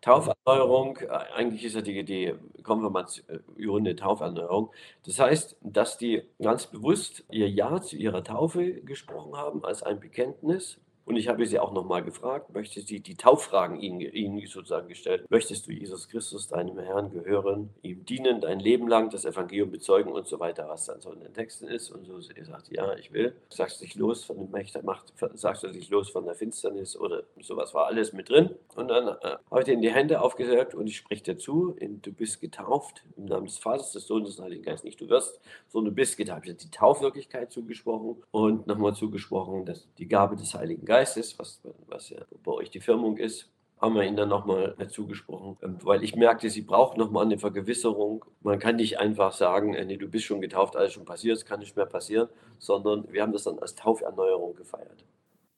[0.00, 4.70] Tauferneuerung, äh, eigentlich ist ja die, die Konfirmation eine Tauferneuerung.
[5.04, 10.00] Das heißt, dass die ganz bewusst ihr Ja zu ihrer Taufe gesprochen haben als ein
[10.00, 14.88] Bekenntnis Und ich habe sie auch nochmal gefragt, möchte sie die Tauffragen ihnen, ihnen sozusagen
[14.88, 15.26] gestellt.
[15.28, 20.12] Möchtest du Jesus Christus, deinem Herrn, gehören, ihm dienen, dein Leben lang, das Evangelium bezeugen
[20.12, 21.90] und so weiter, was dann so in den Texten ist.
[21.90, 23.34] Und so sie sagt, ja, ich will.
[23.48, 26.96] Sagst du dich los von dem Mächte, Macht, sagst du dich los von der Finsternis
[26.96, 28.50] oder sowas war alles mit drin.
[28.76, 31.74] Und dann äh, habe ich dir in die Hände aufgesagt und ich sprich dir zu,
[31.78, 35.08] in, du bist getauft im Namen des Vaters, des Sohnes, des Heiligen Geistes, nicht du
[35.08, 36.42] wirst, sondern du bist getauft.
[36.44, 41.60] Ich habe die Taufwirklichkeit zugesprochen und nochmal zugesprochen, dass die Gabe des Heiligen Geistes was,
[41.86, 43.48] was ja bei euch die Firmung ist,
[43.80, 48.24] haben wir ihnen dann nochmal zugesprochen, ähm, weil ich merkte, sie braucht nochmal eine Vergewisserung.
[48.42, 51.44] Man kann nicht einfach sagen, äh, nee, du bist schon getauft, alles schon passiert, es
[51.44, 55.04] kann nicht mehr passieren, sondern wir haben das dann als Tauferneuerung gefeiert.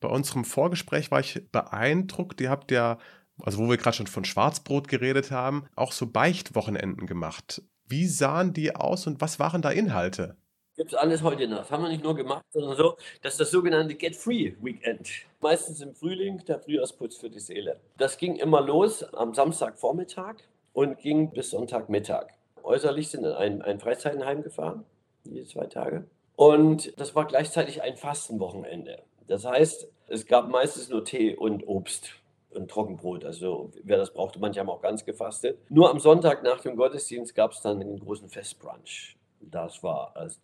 [0.01, 2.41] Bei unserem Vorgespräch war ich beeindruckt.
[2.41, 2.99] Ihr habt ja,
[3.41, 7.63] also wo wir gerade schon von Schwarzbrot geredet haben, auch so Beichtwochenenden gemacht.
[7.87, 10.37] Wie sahen die aus und was waren da Inhalte?
[10.75, 11.59] Gibt es alles heute noch.
[11.59, 15.07] Das haben wir nicht nur gemacht, sondern so, das ist das sogenannte Get Free Weekend.
[15.41, 17.79] Meistens im Frühling, der Frühjahrsputz für die Seele.
[17.99, 20.37] Das ging immer los am Samstagvormittag
[20.73, 22.29] und ging bis Sonntagmittag.
[22.63, 24.85] Äußerlich sind in ein, ein Freizeitenheim gefahren,
[25.25, 26.07] jede zwei Tage.
[26.37, 29.03] Und das war gleichzeitig ein Fastenwochenende.
[29.27, 32.13] Das heißt, es gab meistens nur Tee und Obst
[32.49, 33.27] und Trockenbrot.
[33.27, 35.59] Also wer das brauchte, manche haben auch ganz gefastet.
[35.69, 39.17] Nur am Sonntag nach dem Gottesdienst gab es dann einen großen Festbrunch.
[39.53, 40.41] Das war, als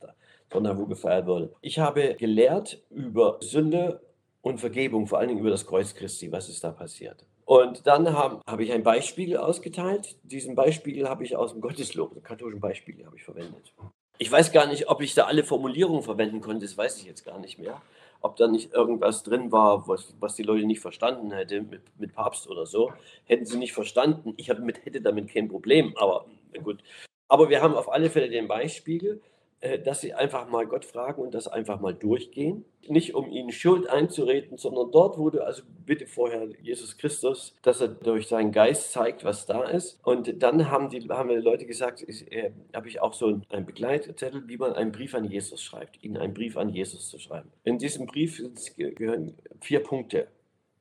[0.50, 1.52] wo gefeiert wurde.
[1.60, 4.00] Ich habe gelehrt über Sünde
[4.42, 7.24] und Vergebung, vor allen Dingen über das Kreuz Christi, was ist da passiert.
[7.44, 10.16] Und dann habe hab ich ein Beispiel ausgeteilt.
[10.22, 13.72] Diesen Beispiel habe ich aus dem Gotteslob, dem katholischen Beispiel, habe ich verwendet.
[14.18, 17.24] Ich weiß gar nicht, ob ich da alle Formulierungen verwenden konnte, das weiß ich jetzt
[17.24, 17.80] gar nicht mehr.
[18.20, 22.14] Ob da nicht irgendwas drin war, was, was die Leute nicht verstanden hätten mit, mit
[22.14, 22.92] Papst oder so.
[23.24, 25.96] Hätten sie nicht verstanden, ich mit, hätte damit kein Problem.
[25.96, 26.26] Aber
[26.64, 26.82] gut,
[27.28, 29.20] aber wir haben auf alle Fälle den Beispiel,
[29.60, 32.64] äh, dass sie einfach mal Gott fragen und das einfach mal durchgehen.
[32.86, 37.80] Nicht um ihnen Schuld einzureden, sondern dort, wo du also bitte vorher Jesus Christus, dass
[37.80, 39.98] er durch seinen Geist zeigt, was da ist.
[40.04, 44.46] Und dann haben die, haben die Leute gesagt, äh, habe ich auch so einen Begleitzettel,
[44.46, 47.50] wie man einen Brief an Jesus schreibt, ihnen einen Brief an Jesus zu schreiben.
[47.64, 48.40] In diesem Brief
[48.76, 50.28] gehören vier Punkte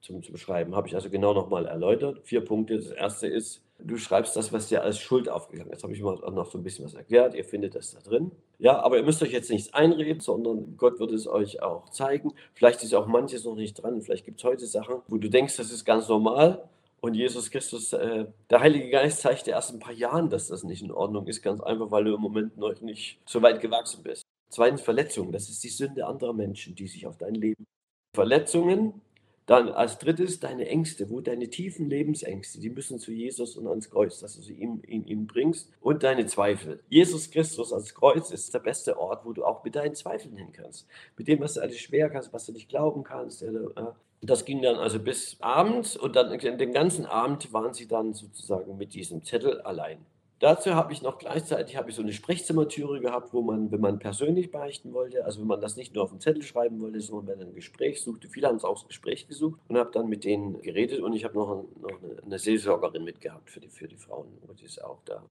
[0.02, 2.22] zum, zum Schreiben, habe ich also genau nochmal erläutert.
[2.26, 2.76] Vier Punkte.
[2.76, 5.78] Das erste ist, du schreibst das, was dir als Schuld aufgegangen ist.
[5.78, 7.36] Jetzt habe ich mal noch so ein bisschen was erklärt.
[7.36, 8.32] Ihr findet das da drin.
[8.60, 12.34] Ja, aber ihr müsst euch jetzt nichts einreden, sondern Gott wird es euch auch zeigen.
[12.54, 14.02] Vielleicht ist auch manches noch nicht dran.
[14.02, 16.68] Vielleicht gibt es heute Sachen, wo du denkst, das ist ganz normal.
[17.00, 20.64] Und Jesus Christus, äh, der Heilige Geist zeigt dir erst ein paar Jahren, dass das
[20.64, 21.44] nicht in Ordnung ist.
[21.44, 24.24] Ganz einfach, weil du im Moment noch nicht so weit gewachsen bist.
[24.50, 25.32] Zweitens Verletzungen.
[25.32, 27.66] Das ist die Sünde anderer Menschen, die sich auf dein Leben.
[28.16, 29.02] Verletzungen
[29.48, 33.90] dann als drittes deine Ängste, wo deine tiefen Lebensängste, die müssen zu Jesus und ans
[33.90, 35.72] Kreuz, dass du sie ihm, ihm, ihm bringst.
[35.80, 36.84] Und deine Zweifel.
[36.90, 40.52] Jesus Christus als Kreuz ist der beste Ort, wo du auch mit deinen Zweifeln hin
[40.52, 40.86] kannst.
[41.18, 43.44] Mit dem, was du alles schwer kannst, was du nicht glauben kannst.
[44.22, 48.78] Das ging dann also bis abends und dann den ganzen Abend waren sie dann sozusagen
[48.78, 50.06] mit diesem Zettel allein.
[50.40, 54.52] Dazu habe ich noch gleichzeitig ich so eine Sprechzimmertüre gehabt, wo man, wenn man persönlich
[54.52, 57.40] beichten wollte, also wenn man das nicht nur auf den Zettel schreiben wollte, sondern wenn
[57.40, 60.62] man ein Gespräch suchte, viele haben es auch Gespräch gesucht und habe dann mit denen
[60.62, 64.28] geredet und ich habe noch, noch eine, eine Seelsorgerin mitgehabt für die, für die Frauen,
[64.46, 65.24] wo die es auch da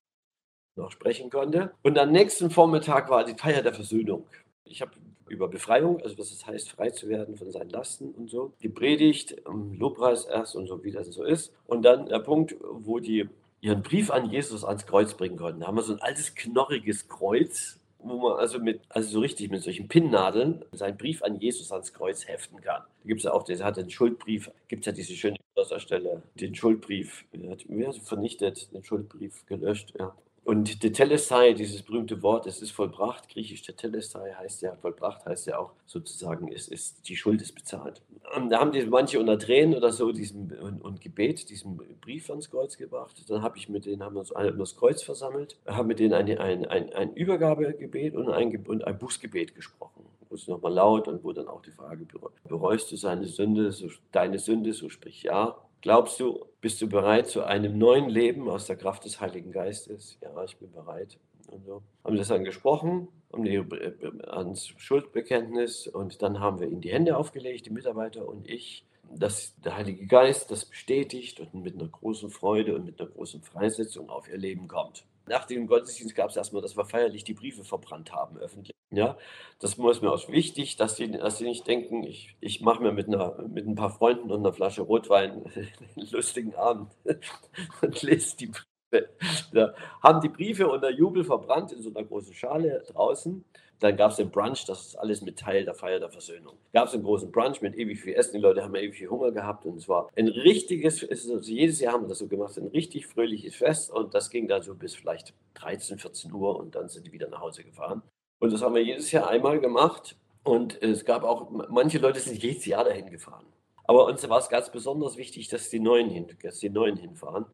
[0.77, 1.73] noch sprechen konnte.
[1.83, 4.27] Und am nächsten Vormittag war die Feier der Versöhnung.
[4.65, 4.93] Ich habe
[5.29, 9.37] über Befreiung, also was es heißt, frei zu werden von seinen Lasten und so, gepredigt,
[9.47, 11.53] Lobpreis erst und so, wie das so ist.
[11.67, 13.29] Und dann der Punkt, wo die
[13.61, 15.61] ihren Brief an Jesus ans Kreuz bringen konnten.
[15.61, 19.51] Da haben wir so ein altes, knorriges Kreuz, wo man also mit, also so richtig
[19.51, 22.83] mit solchen Pinnnadeln seinen Brief an Jesus ans Kreuz heften kann.
[22.83, 25.37] Da gibt es ja auch, der hat den Schuldbrief, gibt es ja diese schöne
[25.79, 27.65] Stelle, den Schuldbrief, hat
[28.03, 30.15] vernichtet, den Schuldbrief gelöscht, ja.
[30.47, 35.59] Und Tetelestai, dieses berühmte Wort, es ist vollbracht, griechisch Tetelestai heißt ja, vollbracht heißt ja
[35.59, 38.01] auch sozusagen, es ist, die Schuld ist bezahlt.
[38.37, 42.31] Und da haben die manche unter Tränen oder so diesen, und, und Gebet, diesen Brief
[42.31, 43.29] ans Kreuz gebracht.
[43.29, 45.99] Dann habe ich mit denen, haben wir uns alle um das Kreuz versammelt, haben mit
[45.99, 50.07] denen ein, ein, ein, ein Übergabegebet und ein, und ein Bußgebet gesprochen.
[50.29, 52.07] Wo es nochmal laut und wo dann auch die Frage,
[52.45, 55.57] bereust du seine Sünde, so, deine Sünde, so sprich ja.
[55.83, 60.19] Glaubst du, bist du bereit zu einem neuen Leben aus der Kraft des Heiligen Geistes?
[60.21, 61.19] Ja, ich bin bereit.
[61.49, 61.83] Und so.
[62.05, 63.95] Haben das dann gesprochen, haben die, äh,
[64.27, 68.85] ans Schuldbekenntnis und dann haben wir ihnen die Hände aufgelegt, die Mitarbeiter und ich,
[69.15, 73.43] dass der Heilige Geist das bestätigt und mit einer großen Freude und mit einer großen
[73.43, 75.05] Freisetzung auf ihr Leben kommt.
[75.29, 78.75] Nach dem Gottesdienst gab es erstmal, dass wir feierlich die Briefe verbrannt haben, öffentlich.
[78.91, 79.19] Ja,
[79.59, 82.93] das ist mir auch wichtig, dass sie, dass sie nicht denken, ich, ich mache mir
[82.93, 85.45] mit, einer, mit ein paar Freunden und einer Flasche Rotwein
[85.97, 86.93] einen lustigen Abend
[87.83, 89.09] und lese die Briefe.
[89.53, 93.45] Da haben die Briefe unter Jubel verbrannt in so einer großen Schale draußen.
[93.81, 96.55] Dann gab es den Brunch, das ist alles mit Teil der Feier der Versöhnung.
[96.73, 99.33] Gab es einen großen Brunch mit ewig viel Essen, die Leute haben ewig viel Hunger
[99.33, 102.69] gehabt und es war ein richtiges, also jedes Jahr haben wir das so gemacht, ein
[102.69, 106.89] richtig fröhliches Fest und das ging dann so bis vielleicht 13, 14 Uhr und dann
[106.89, 108.03] sind die wieder nach Hause gefahren.
[108.39, 112.43] Und das haben wir jedes Jahr einmal gemacht und es gab auch, manche Leute sind
[112.43, 113.47] jedes Jahr dahin gefahren.
[113.85, 117.47] Aber uns war es ganz besonders wichtig, dass die Neuen, hin, dass die Neuen hinfahren.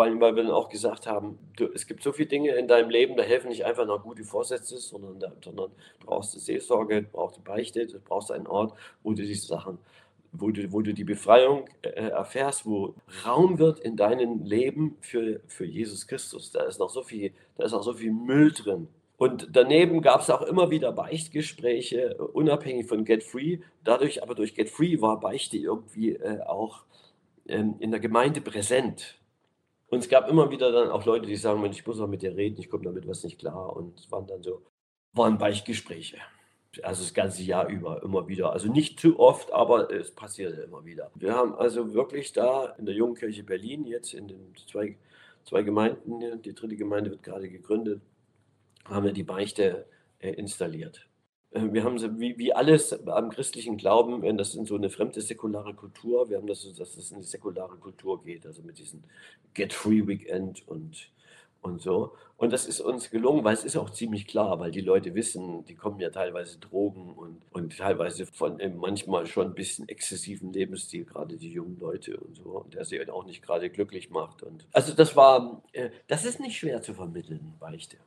[0.00, 2.66] Vor allem, weil wir dann auch gesagt haben, du, es gibt so viele Dinge in
[2.66, 5.70] deinem Leben, da helfen nicht einfach noch gute Vorsätze, sondern, da, sondern
[6.00, 8.72] du brauchst Seelsorge, du brauchst Beichte, du brauchst einen Ort,
[9.02, 9.76] wo du diese Sachen,
[10.32, 12.94] wo du, wo du die Befreiung äh, erfährst, wo
[13.26, 16.50] Raum wird in deinem Leben für, für Jesus Christus.
[16.50, 18.88] Da ist noch so viel, da ist noch so viel Müll drin.
[19.18, 23.58] Und daneben gab es auch immer wieder Beichtgespräche, unabhängig von Get Free.
[23.84, 26.84] Dadurch, aber durch Get Free war Beichte irgendwie äh, auch
[27.48, 29.19] ähm, in der Gemeinde präsent.
[29.90, 32.36] Und es gab immer wieder dann auch Leute, die sagen, ich muss auch mit dir
[32.36, 33.76] reden, ich komme damit was nicht klar.
[33.76, 34.62] Und es waren dann so,
[35.12, 36.18] waren Beichtgespräche.
[36.84, 38.52] Also das ganze Jahr über, immer wieder.
[38.52, 41.10] Also nicht zu oft, aber es passierte immer wieder.
[41.16, 44.96] Wir haben also wirklich da in der Jungkirche Berlin, jetzt in den zwei,
[45.44, 48.00] zwei Gemeinden, die dritte Gemeinde wird gerade gegründet,
[48.84, 49.86] haben wir die Beichte
[50.20, 51.09] äh, installiert.
[51.52, 54.90] Äh, wir haben sie, wie, wie alles am christlichen Glauben, wenn das in so eine
[54.90, 58.62] fremde säkulare Kultur, wir haben das so, dass es in die säkulare Kultur geht, also
[58.62, 59.02] mit diesem
[59.54, 61.10] Get Free Weekend und,
[61.62, 62.14] und so.
[62.36, 65.62] Und das ist uns gelungen, weil es ist auch ziemlich klar, weil die Leute wissen,
[65.66, 71.04] die kommen ja teilweise Drogen und, und teilweise von manchmal schon ein bisschen exzessiven Lebensstil,
[71.04, 74.42] gerade die jungen Leute und so, und der sie auch nicht gerade glücklich macht.
[74.42, 77.98] Und also das war, äh, das ist nicht schwer zu vermitteln, Beichte.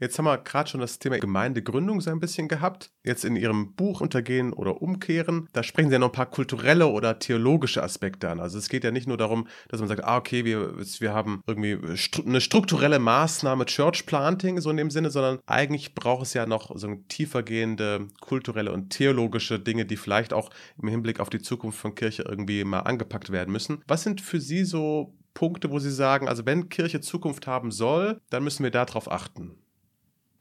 [0.00, 2.90] Jetzt haben wir gerade schon das Thema Gemeindegründung so ein bisschen gehabt.
[3.04, 6.86] Jetzt in Ihrem Buch Untergehen oder Umkehren, da sprechen Sie ja noch ein paar kulturelle
[6.86, 8.40] oder theologische Aspekte an.
[8.40, 11.42] Also es geht ja nicht nur darum, dass man sagt, ah, okay, wir, wir haben
[11.46, 11.78] irgendwie
[12.26, 16.74] eine strukturelle Maßnahme Church Planting, so in dem Sinne, sondern eigentlich braucht es ja noch
[16.78, 20.48] so tiefergehende kulturelle und theologische Dinge, die vielleicht auch
[20.80, 23.82] im Hinblick auf die Zukunft von Kirche irgendwie mal angepackt werden müssen.
[23.86, 28.18] Was sind für Sie so Punkte, wo Sie sagen, also wenn Kirche Zukunft haben soll,
[28.30, 29.58] dann müssen wir darauf achten?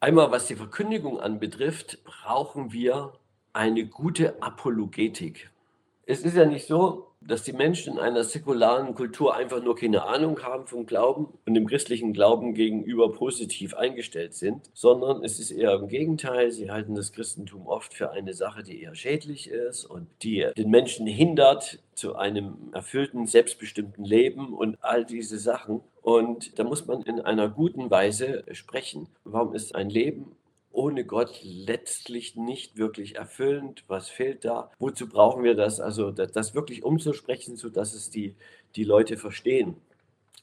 [0.02, 3.20] Einmal, was die Verkündigung anbetrifft, brauchen wir
[3.52, 5.52] eine gute Apologetik.
[6.06, 10.04] Es ist ja nicht so, dass die Menschen in einer säkularen Kultur einfach nur keine
[10.04, 15.52] Ahnung haben vom Glauben und dem christlichen Glauben gegenüber positiv eingestellt sind, sondern es ist
[15.52, 16.52] eher im Gegenteil.
[16.52, 20.70] Sie halten das Christentum oft für eine Sache, die eher schädlich ist und die den
[20.70, 25.82] Menschen hindert zu einem erfüllten, selbstbestimmten Leben und all diese Sachen.
[26.02, 29.08] Und da muss man in einer guten Weise sprechen.
[29.26, 30.36] Warum ist ein Leben
[30.80, 33.84] ohne Gott letztlich nicht wirklich erfüllend.
[33.90, 34.72] Was fehlt da?
[34.80, 35.82] Wozu brauchen wir das?
[35.82, 38.36] Also das, wirklich umzusprechen, sodass es die,
[38.78, 39.76] die Leute verstehen.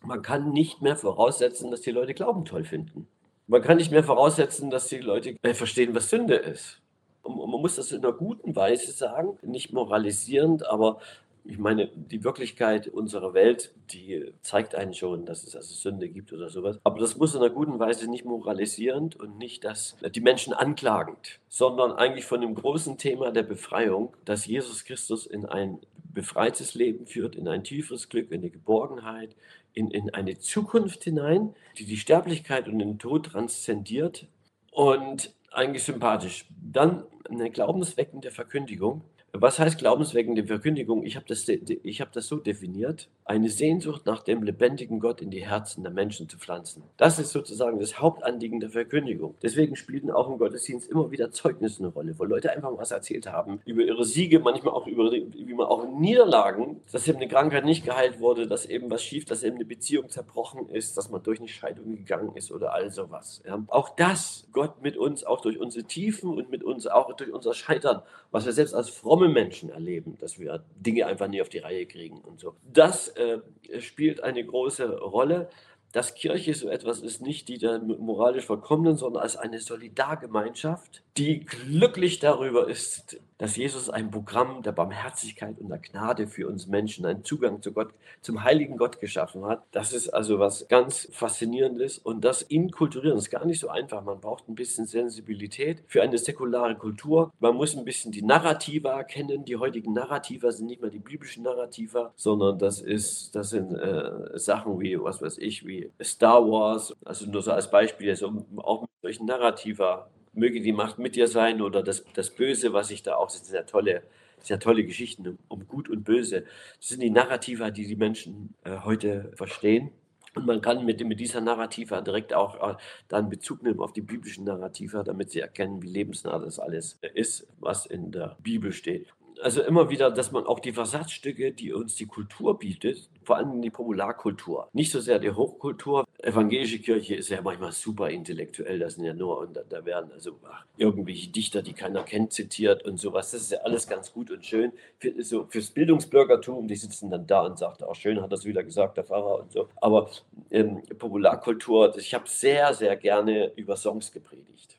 [0.02, 3.08] Man kann nicht mehr voraussetzen, dass die Leute Glauben toll finden.
[3.46, 6.82] Man kann nicht mehr voraussetzen, dass die Leute verstehen, was Sünde ist.
[7.22, 11.00] Und man muss das in einer guten Weise sagen, nicht moralisierend, aber
[11.48, 16.32] ich meine, die Wirklichkeit unserer Welt, die zeigt einen schon, dass es also Sünde gibt
[16.32, 16.78] oder sowas.
[16.84, 21.40] Aber das muss in einer guten Weise nicht moralisierend und nicht das, die Menschen anklagend,
[21.48, 25.78] sondern eigentlich von dem großen Thema der Befreiung, dass Jesus Christus in ein
[26.12, 29.36] befreites Leben führt, in ein tieferes Glück, in eine Geborgenheit,
[29.74, 34.26] in, in eine Zukunft hinein, die die Sterblichkeit und den Tod transzendiert
[34.72, 36.46] und eigentlich sympathisch.
[36.50, 39.02] Dann eine glaubensweckende Verkündigung,
[39.40, 41.04] was heißt glaubensweckende Verkündigung?
[41.04, 45.44] Ich habe das, hab das so definiert, eine Sehnsucht nach dem lebendigen Gott in die
[45.44, 46.84] Herzen der Menschen zu pflanzen.
[46.96, 49.34] Das ist sozusagen das Hauptanliegen der Verkündigung.
[49.42, 53.26] Deswegen spielten auch im Gottesdienst immer wieder Zeugnisse eine Rolle, wo Leute einfach was erzählt
[53.26, 57.64] haben über ihre Siege, manchmal auch über wie man auch Niederlagen, dass eben eine Krankheit
[57.64, 61.20] nicht geheilt wurde, dass eben was schief, dass eben eine Beziehung zerbrochen ist, dass man
[61.22, 63.42] durch eine Scheidung gegangen ist oder all sowas.
[63.44, 63.60] Ja.
[63.66, 67.54] Auch das, Gott mit uns, auch durch unsere Tiefen und mit uns auch durch unser
[67.54, 71.58] Scheitern, was wir selbst als fromme Menschen erleben, dass wir Dinge einfach nie auf die
[71.58, 72.54] Reihe kriegen und so.
[72.72, 75.48] Das äh, spielt eine große Rolle
[75.92, 81.40] dass Kirche so etwas ist, nicht die der moralisch Verkommenen, sondern als eine Solidargemeinschaft, die
[81.40, 87.04] glücklich darüber ist, dass Jesus ein Programm der Barmherzigkeit und der Gnade für uns Menschen,
[87.04, 89.62] einen Zugang zu Gott, zum heiligen Gott geschaffen hat.
[89.72, 94.02] Das ist also was ganz Faszinierendes und das inkulturieren ist gar nicht so einfach.
[94.04, 97.32] Man braucht ein bisschen Sensibilität für eine säkulare Kultur.
[97.38, 99.44] Man muss ein bisschen die Narrativa kennen.
[99.44, 104.38] Die heutigen Narrativa sind nicht mehr die biblischen Narrativa, sondern das ist, das sind äh,
[104.38, 108.82] Sachen wie, was weiß ich, wie Star Wars, also nur so als Beispiel, also auch
[108.82, 113.02] mit solchen Narrativa, möge die Macht mit dir sein oder das, das Böse, was ich
[113.02, 114.02] da auch, das sind sehr tolle,
[114.38, 116.44] sehr tolle Geschichten um Gut und Böse.
[116.78, 119.90] Das sind die Narrativa, die die Menschen äh, heute verstehen.
[120.34, 122.76] Und man kann mit, mit dieser Narrativa direkt auch äh,
[123.08, 127.48] dann Bezug nehmen auf die biblischen Narrativa, damit sie erkennen, wie lebensnah das alles ist,
[127.58, 129.08] was in der Bibel steht
[129.42, 133.60] also immer wieder, dass man auch die Versatzstücke, die uns die Kultur bietet, vor allem
[133.60, 136.04] die Popularkultur, nicht so sehr die Hochkultur.
[136.18, 140.38] Evangelische Kirche ist ja manchmal super intellektuell, das sind ja nur, und da, werden also
[140.76, 143.30] irgendwelche Dichter, die keiner kennt, zitiert und sowas.
[143.30, 144.72] Das ist ja alles ganz gut und schön.
[144.98, 148.62] Für, so, fürs Bildungsbürgertum, die sitzen dann da und sagen, auch schön hat das wieder
[148.64, 149.68] gesagt, der Pfarrer und so.
[149.76, 150.10] Aber
[150.50, 154.76] ähm, Popularkultur, ich habe sehr, sehr gerne über Songs gepredigt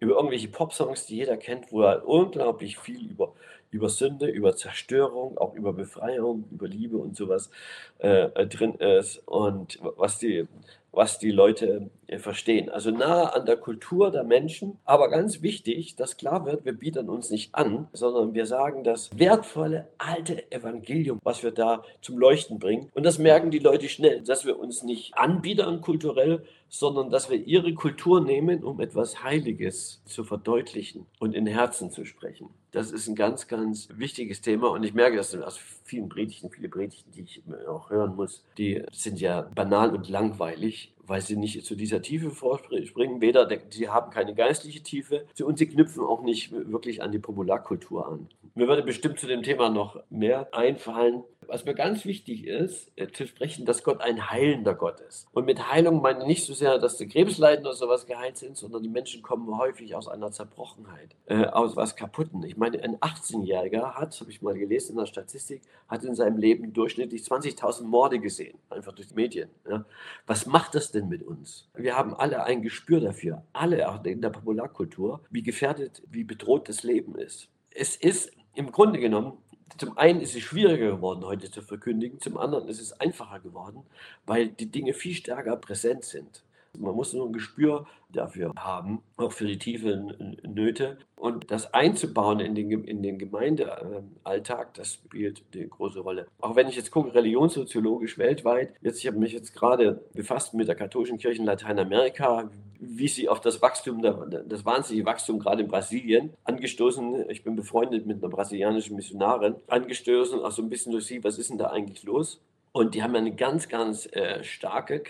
[0.00, 3.34] über irgendwelche Popsongs, die jeder kennt, wo er unglaublich viel über
[3.70, 7.50] über Sünde, über Zerstörung, auch über Befreiung, über Liebe und sowas
[7.98, 9.22] äh, äh drin ist.
[9.26, 10.46] Und was die,
[10.92, 12.68] was die Leute äh, verstehen.
[12.70, 17.08] Also nahe an der Kultur der Menschen, aber ganz wichtig, dass klar wird, wir bieten
[17.08, 22.58] uns nicht an, sondern wir sagen das wertvolle alte Evangelium, was wir da zum Leuchten
[22.58, 22.90] bringen.
[22.94, 27.36] Und das merken die Leute schnell, dass wir uns nicht anbiedern kulturell, sondern dass wir
[27.36, 32.48] ihre Kultur nehmen, um etwas Heiliges zu verdeutlichen und in Herzen zu sprechen.
[32.70, 36.68] Das ist ein ganz, ganz wichtiges Thema und ich merke das aus vielen Predigten, viele
[36.68, 40.79] Predigten, die ich auch hören muss, die sind ja banal und langweilig,
[41.10, 43.20] weil sie nicht zu dieser Tiefe vorspringen.
[43.20, 48.06] Weder, sie haben keine geistliche Tiefe und sie knüpfen auch nicht wirklich an die Popularkultur
[48.06, 48.28] an.
[48.54, 51.24] Mir würde bestimmt zu dem Thema noch mehr einfallen.
[51.50, 55.26] Was mir ganz wichtig ist, äh, zu sprechen, dass Gott ein heilender Gott ist.
[55.32, 58.56] Und mit Heilung meine ich nicht so sehr, dass die Krebsleiden oder sowas geheilt sind,
[58.56, 62.44] sondern die Menschen kommen häufig aus einer Zerbrochenheit, äh, aus was Kaputten.
[62.44, 66.36] Ich meine, ein 18-Jähriger hat, habe ich mal gelesen in der Statistik, hat in seinem
[66.36, 69.50] Leben durchschnittlich 20.000 Morde gesehen, einfach durch die Medien.
[69.68, 69.84] Ja.
[70.28, 71.68] Was macht das denn mit uns?
[71.74, 76.68] Wir haben alle ein Gespür dafür, alle auch in der Popularkultur, wie gefährdet, wie bedroht
[76.68, 77.48] das Leben ist.
[77.72, 79.38] Es ist im Grunde genommen
[79.78, 83.84] zum einen ist es schwieriger geworden, heute zu verkündigen, zum anderen ist es einfacher geworden,
[84.26, 86.42] weil die Dinge viel stärker präsent sind.
[86.78, 90.98] Man muss nur ein Gespür dafür haben, auch für die tiefen Nöte.
[91.16, 96.26] Und das einzubauen in den, in den Gemeindealltag, das spielt eine große Rolle.
[96.40, 100.68] Auch wenn ich jetzt gucke, religionssoziologisch weltweit, jetzt, ich habe mich jetzt gerade befasst mit
[100.68, 105.68] der katholischen Kirche in Lateinamerika, wie sie auf das Wachstum, das wahnsinnige Wachstum gerade in
[105.68, 111.04] Brasilien angestoßen, ich bin befreundet mit einer brasilianischen Missionarin, angestoßen, auch so ein bisschen durch
[111.04, 112.40] sie, was ist denn da eigentlich los?
[112.72, 115.02] Und die haben eine ganz, ganz äh, starke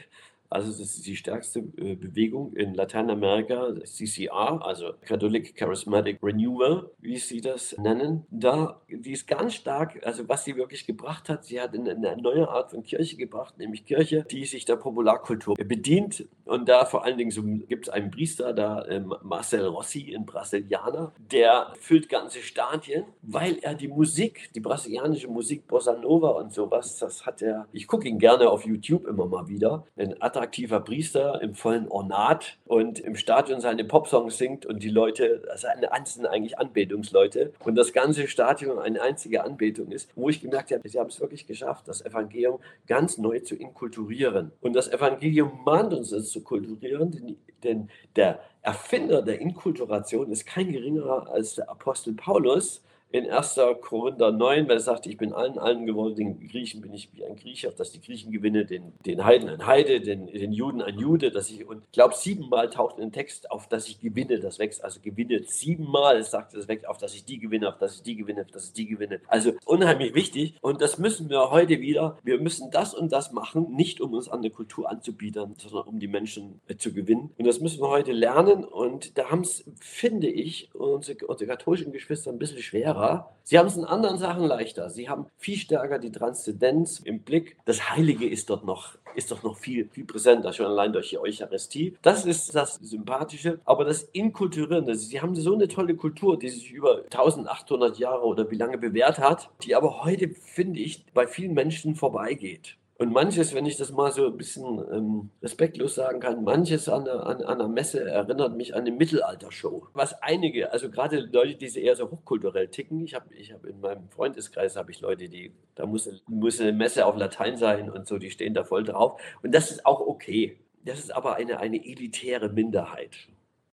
[0.50, 7.18] also das ist die stärkste äh, Bewegung in Lateinamerika, CCR, also Catholic Charismatic Renewal, wie
[7.18, 8.26] sie das nennen.
[8.30, 12.48] Da, die ist ganz stark, also was sie wirklich gebracht hat, sie hat eine, neue
[12.48, 16.26] Art von Kirche gebracht, nämlich Kirche, die sich der Popularkultur bedient.
[16.44, 20.26] Und da vor allen Dingen so, gibt es einen Priester, da äh, Marcel Rossi, ein
[20.26, 26.52] Brasilianer, der füllt ganze Stadien, weil er die Musik, die brasilianische Musik, Bossa Nova und
[26.52, 30.80] sowas, das hat er, ich gucke ihn gerne auf YouTube immer mal wieder, ein attraktiver
[30.80, 36.24] Priester im vollen Ornat und im Stadion seine Popsongs singt und die Leute, seine sind
[36.24, 40.98] eigentlich Anbetungsleute und das ganze Stadion eine einzige Anbetung ist, wo ich gemerkt habe, sie
[40.98, 44.52] haben es wirklich geschafft, das Evangelium ganz neu zu inkulturieren.
[44.62, 50.46] Und das Evangelium mahnt uns es zu kulturieren, denn, denn der Erfinder der Inkulturation ist
[50.46, 52.82] kein geringerer als der Apostel Paulus,
[53.12, 53.58] in 1.
[53.80, 57.24] Korinther 9, weil er sagt, ich bin allen allen geworden, den Griechen bin ich wie
[57.24, 60.80] ein Grieche, auf dass die Griechen gewinne, den, den Heiden ein Heide, den, den Juden
[60.80, 64.00] ein Jude, dass ich, und ich glaube, siebenmal taucht in den Text auf, dass ich
[64.00, 67.78] gewinne, das wächst, also gewinne, siebenmal sagt das weg, auf dass ich die gewinne, auf
[67.78, 69.20] dass ich die gewinne, auf dass ich die gewinne.
[69.26, 73.74] Also unheimlich wichtig und das müssen wir heute wieder, wir müssen das und das machen,
[73.74, 77.30] nicht um uns an der Kultur anzubieten, sondern um die Menschen äh, zu gewinnen.
[77.36, 81.92] Und das müssen wir heute lernen und da haben es, finde ich, unsere, unsere katholischen
[81.92, 83.30] Geschwister ein bisschen schwerer schwerer.
[83.42, 84.90] Sie haben es in anderen Sachen leichter.
[84.90, 87.56] Sie haben viel stärker die Transzendenz im Blick.
[87.64, 91.18] Das Heilige ist dort noch, ist doch noch viel, viel präsenter, schon allein durch die
[91.18, 91.96] Eucharistie.
[92.02, 93.58] Das ist das Sympathische.
[93.64, 98.48] Aber das Inkulturierende, Sie haben so eine tolle Kultur, die sich über 1800 Jahre oder
[98.52, 102.76] wie lange bewährt hat, die aber heute, finde ich, bei vielen Menschen vorbeigeht.
[103.00, 107.08] Und manches, wenn ich das mal so ein bisschen ähm, respektlos sagen kann, manches an
[107.08, 109.86] an, an Messe erinnert mich an eine Mittelaltershow.
[109.94, 113.80] Was einige, also gerade Leute, die eher so hochkulturell ticken, ich habe ich hab in
[113.80, 118.06] meinem Freundeskreis habe ich Leute, die, da muss, muss eine Messe auf Latein sein und
[118.06, 119.18] so, die stehen da voll drauf.
[119.42, 120.58] Und das ist auch okay.
[120.84, 123.16] Das ist aber eine, eine elitäre Minderheit.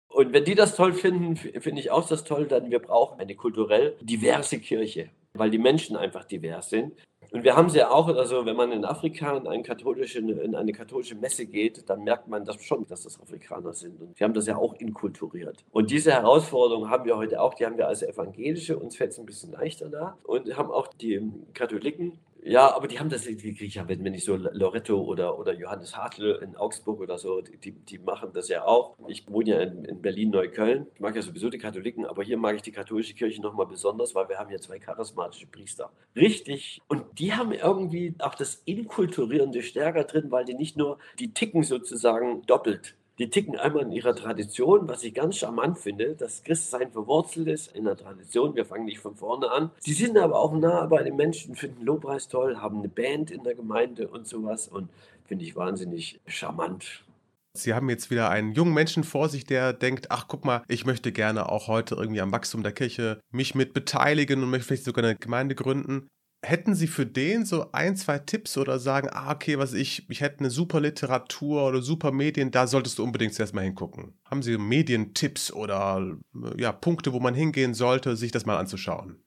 [0.08, 3.34] Und wenn die das toll finden, finde ich auch das toll, dann wir brauchen eine
[3.34, 6.94] kulturell diverse Kirche, weil die Menschen einfach divers sind.
[7.32, 10.54] Und wir haben sie ja auch, also wenn man in Afrika in, eine katholische, in
[10.54, 14.00] eine katholische Messe geht, dann merkt man das schon, dass das Afrikaner sind.
[14.00, 15.64] Und wir haben das ja auch inkulturiert.
[15.70, 19.18] Und diese Herausforderung haben wir heute auch, die haben wir als Evangelische, uns fällt es
[19.18, 20.18] ein bisschen leichter da.
[20.24, 21.22] Und haben auch die
[21.54, 25.52] Katholiken Ja, aber die haben das, die ja, wenn, wenn ich so Loretto oder, oder
[25.52, 28.96] Johannes Hartl in Augsburg oder so, die, die machen das ja auch.
[29.08, 30.86] Ich wohne ja in, in Berlin-Neukölln.
[30.94, 34.14] Ich mag ja sowieso die Katholiken, aber hier mag ich die katholische Kirche nochmal besonders,
[34.14, 35.92] weil wir haben ja zwei charismatische Priester.
[36.16, 36.80] Richtig.
[36.88, 41.62] Und die haben irgendwie auch das Inkulturierende stärker drin, weil die nicht nur, die ticken
[41.62, 46.90] sozusagen doppelt die ticken einmal in ihrer Tradition, was ich ganz charmant finde, dass Christsein
[46.90, 48.56] verwurzelt ist in der Tradition.
[48.56, 49.70] Wir fangen nicht von vorne an.
[49.78, 53.44] Sie sind aber auch nah bei den Menschen, finden Lobpreis toll, haben eine Band in
[53.44, 54.88] der Gemeinde und sowas und
[55.26, 57.04] finde ich wahnsinnig charmant.
[57.52, 60.86] Sie haben jetzt wieder einen jungen Menschen vor sich, der denkt, ach guck mal, ich
[60.86, 64.84] möchte gerne auch heute irgendwie am Wachstum der Kirche mich mit beteiligen und möchte vielleicht
[64.84, 66.08] sogar eine Gemeinde gründen.
[66.42, 70.22] Hätten Sie für den so ein, zwei Tipps oder sagen, ah, okay, was ich, ich
[70.22, 74.14] hätte eine super Literatur oder super Medien, da solltest du unbedingt zuerst mal hingucken.
[74.24, 76.16] Haben Sie Medientipps oder
[76.56, 79.22] ja, Punkte, wo man hingehen sollte, sich das mal anzuschauen?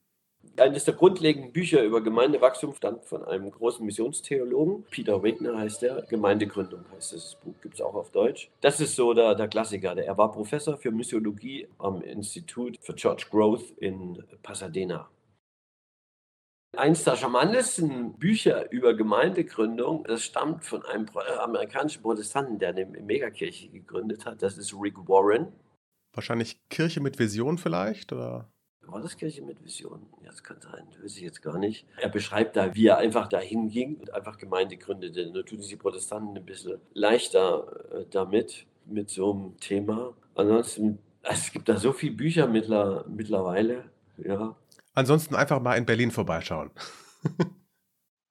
[0.57, 4.84] Eines der grundlegenden Bücher über Gemeindewachstum stammt von einem großen Missionstheologen.
[4.91, 6.03] Peter Wegner heißt der.
[6.03, 8.51] Gemeindegründung heißt das Buch, gibt es auch auf Deutsch.
[8.61, 9.97] Das ist so der, der Klassiker.
[9.97, 15.09] Er war Professor für Missiologie am Institut für Church Growth in Pasadena.
[16.76, 22.86] Eins der charmantesten Bücher über Gemeindegründung, das stammt von einem äh, amerikanischen Protestanten, der eine
[22.86, 24.42] Megakirche gegründet hat.
[24.42, 25.54] Das ist Rick Warren.
[26.14, 28.50] Wahrscheinlich Kirche mit Vision vielleicht, oder?
[28.88, 30.08] War das Kirche mit Vision?
[30.24, 31.86] Ja, das kann sein, das weiß ich jetzt gar nicht.
[31.98, 35.30] Er beschreibt da, wie er einfach dahin ging und einfach Gemeinde gründete.
[35.32, 40.14] Nur tun sich die Protestanten ein bisschen leichter äh, damit, mit so einem Thema.
[40.36, 43.86] Ansonsten, es gibt da so viele Bücher mittler, mittlerweile,
[44.18, 44.56] ja.
[44.94, 46.72] Ansonsten einfach mal in Berlin vorbeischauen.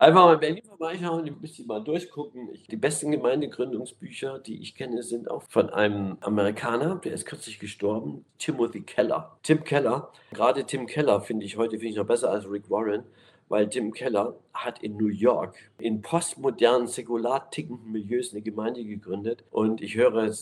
[0.03, 2.49] Einfach mal in Berlin vorbeischauen, ein bisschen mal durchgucken.
[2.53, 7.61] Ich, die besten Gemeindegründungsbücher, die ich kenne, sind auch von einem Amerikaner, der ist kürzlich
[7.61, 9.39] gestorben, Timothy Keller.
[9.45, 13.05] Tim Keller, gerade Tim Keller finde ich heute finde ich noch besser als Rick Warren,
[13.49, 19.45] weil Tim Keller hat in New York in postmodernen, säkular tickenden Milieus eine Gemeinde gegründet
[19.53, 20.33] und ich höre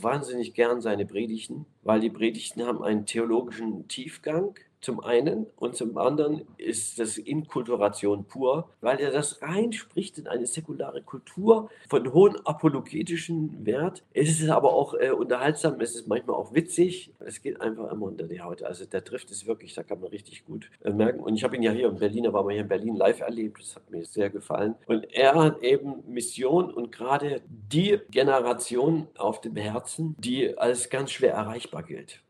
[0.00, 5.96] wahnsinnig gern seine Predigten, weil die Predigten haben einen theologischen Tiefgang zum einen und zum
[5.96, 12.36] anderen ist das Inkulturation pur, weil er das reinspricht in eine säkulare Kultur von hohem
[12.44, 14.02] apologetischen Wert.
[14.12, 17.12] Es ist aber auch äh, unterhaltsam, es ist manchmal auch witzig.
[17.20, 18.62] Es geht einfach immer unter die Haut.
[18.64, 21.20] Also der trifft es wirklich, da kann man richtig gut äh, merken.
[21.20, 23.60] Und ich habe ihn ja hier in Berlin, aber hier in Berlin live erlebt.
[23.60, 24.74] Das hat mir sehr gefallen.
[24.86, 31.12] Und er hat eben Mission und gerade die Generation auf dem Herzen, die als ganz
[31.12, 32.20] schwer erreichbar gilt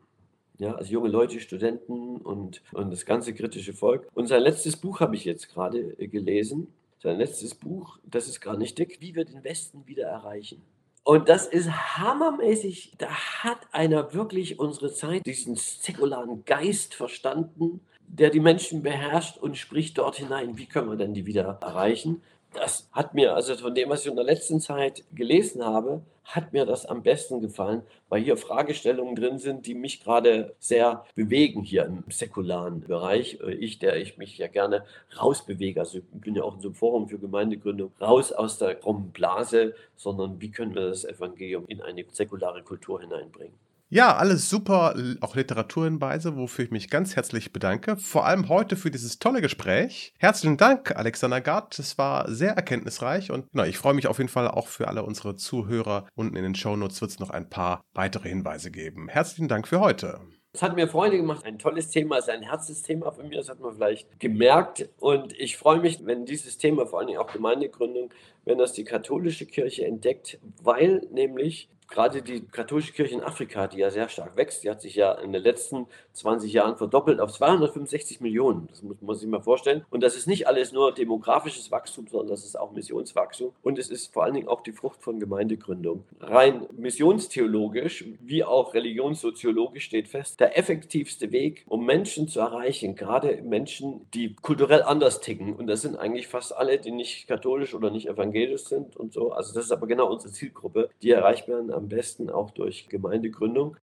[0.62, 4.06] ja, also junge Leute, Studenten und, und das ganze kritische Volk.
[4.14, 6.68] Und sein letztes Buch habe ich jetzt gerade äh, gelesen.
[7.02, 10.62] Sein letztes Buch, das ist gar nicht dick, wie wir den Westen wieder erreichen.
[11.02, 12.92] Und das ist hammermäßig.
[12.98, 19.58] Da hat einer wirklich unsere Zeit, diesen säkularen Geist verstanden, der die Menschen beherrscht und
[19.58, 22.22] spricht dort hinein, wie können wir denn die wieder erreichen
[22.55, 26.53] das hat mir, also von dem, was ich in der letzten Zeit gelesen habe, hat
[26.53, 31.62] mir das am besten gefallen, weil hier Fragestellungen drin sind, die mich gerade sehr bewegen
[31.62, 33.38] hier im säkularen Bereich.
[33.59, 34.84] Ich, der ich mich ja gerne
[35.20, 38.74] rausbewege, also ich bin ja auch in so einem Forum für Gemeindegründung, raus aus der
[38.76, 43.55] krummen Blase, sondern wie können wir das Evangelium in eine säkulare Kultur hineinbringen.
[43.95, 47.99] Ja, alles super, auch Literaturhinweise, wofür ich mich ganz herzlich bedanke.
[47.99, 50.14] Vor allem heute für dieses tolle Gespräch.
[50.18, 51.78] Herzlichen Dank, Alexander Gard.
[51.78, 55.03] Es war sehr erkenntnisreich und na, ich freue mich auf jeden Fall auch für alle
[55.03, 56.07] unsere Zuhörer.
[56.14, 59.09] Unten in den Shownotes wird es noch ein paar weitere Hinweise geben.
[59.09, 60.20] Herzlichen Dank für heute.
[60.55, 61.45] Es hat mir Freude gemacht.
[61.45, 64.88] Ein tolles Thema, ist ein Herzensthema von mir, das hat man vielleicht gemerkt.
[65.01, 68.09] Und ich freue mich, wenn dieses Thema, vor allem auch Gemeindegründung,
[68.47, 73.78] wenn das die katholische Kirche entdeckt, weil nämlich gerade die katholische Kirche in Afrika, die
[73.78, 77.32] ja sehr stark wächst, die hat sich ja in den letzten 20 Jahren verdoppelt auf
[77.32, 78.66] 265 Millionen.
[78.68, 79.84] Das muss man sich mal vorstellen.
[79.90, 83.53] Und das ist nicht alles nur demografisches Wachstum, sondern das ist auch Missionswachstum.
[83.62, 86.05] Und es ist vor allen Dingen auch die Frucht von Gemeindegründung.
[86.20, 93.43] Rein missionstheologisch wie auch religionssoziologisch steht fest, der effektivste Weg, um Menschen zu erreichen, gerade
[93.43, 95.55] Menschen, die kulturell anders ticken.
[95.55, 99.32] Und das sind eigentlich fast alle, die nicht katholisch oder nicht evangelisch sind und so.
[99.32, 103.76] Also das ist aber genau unsere Zielgruppe, die erreicht werden am besten auch durch Gemeindegründung.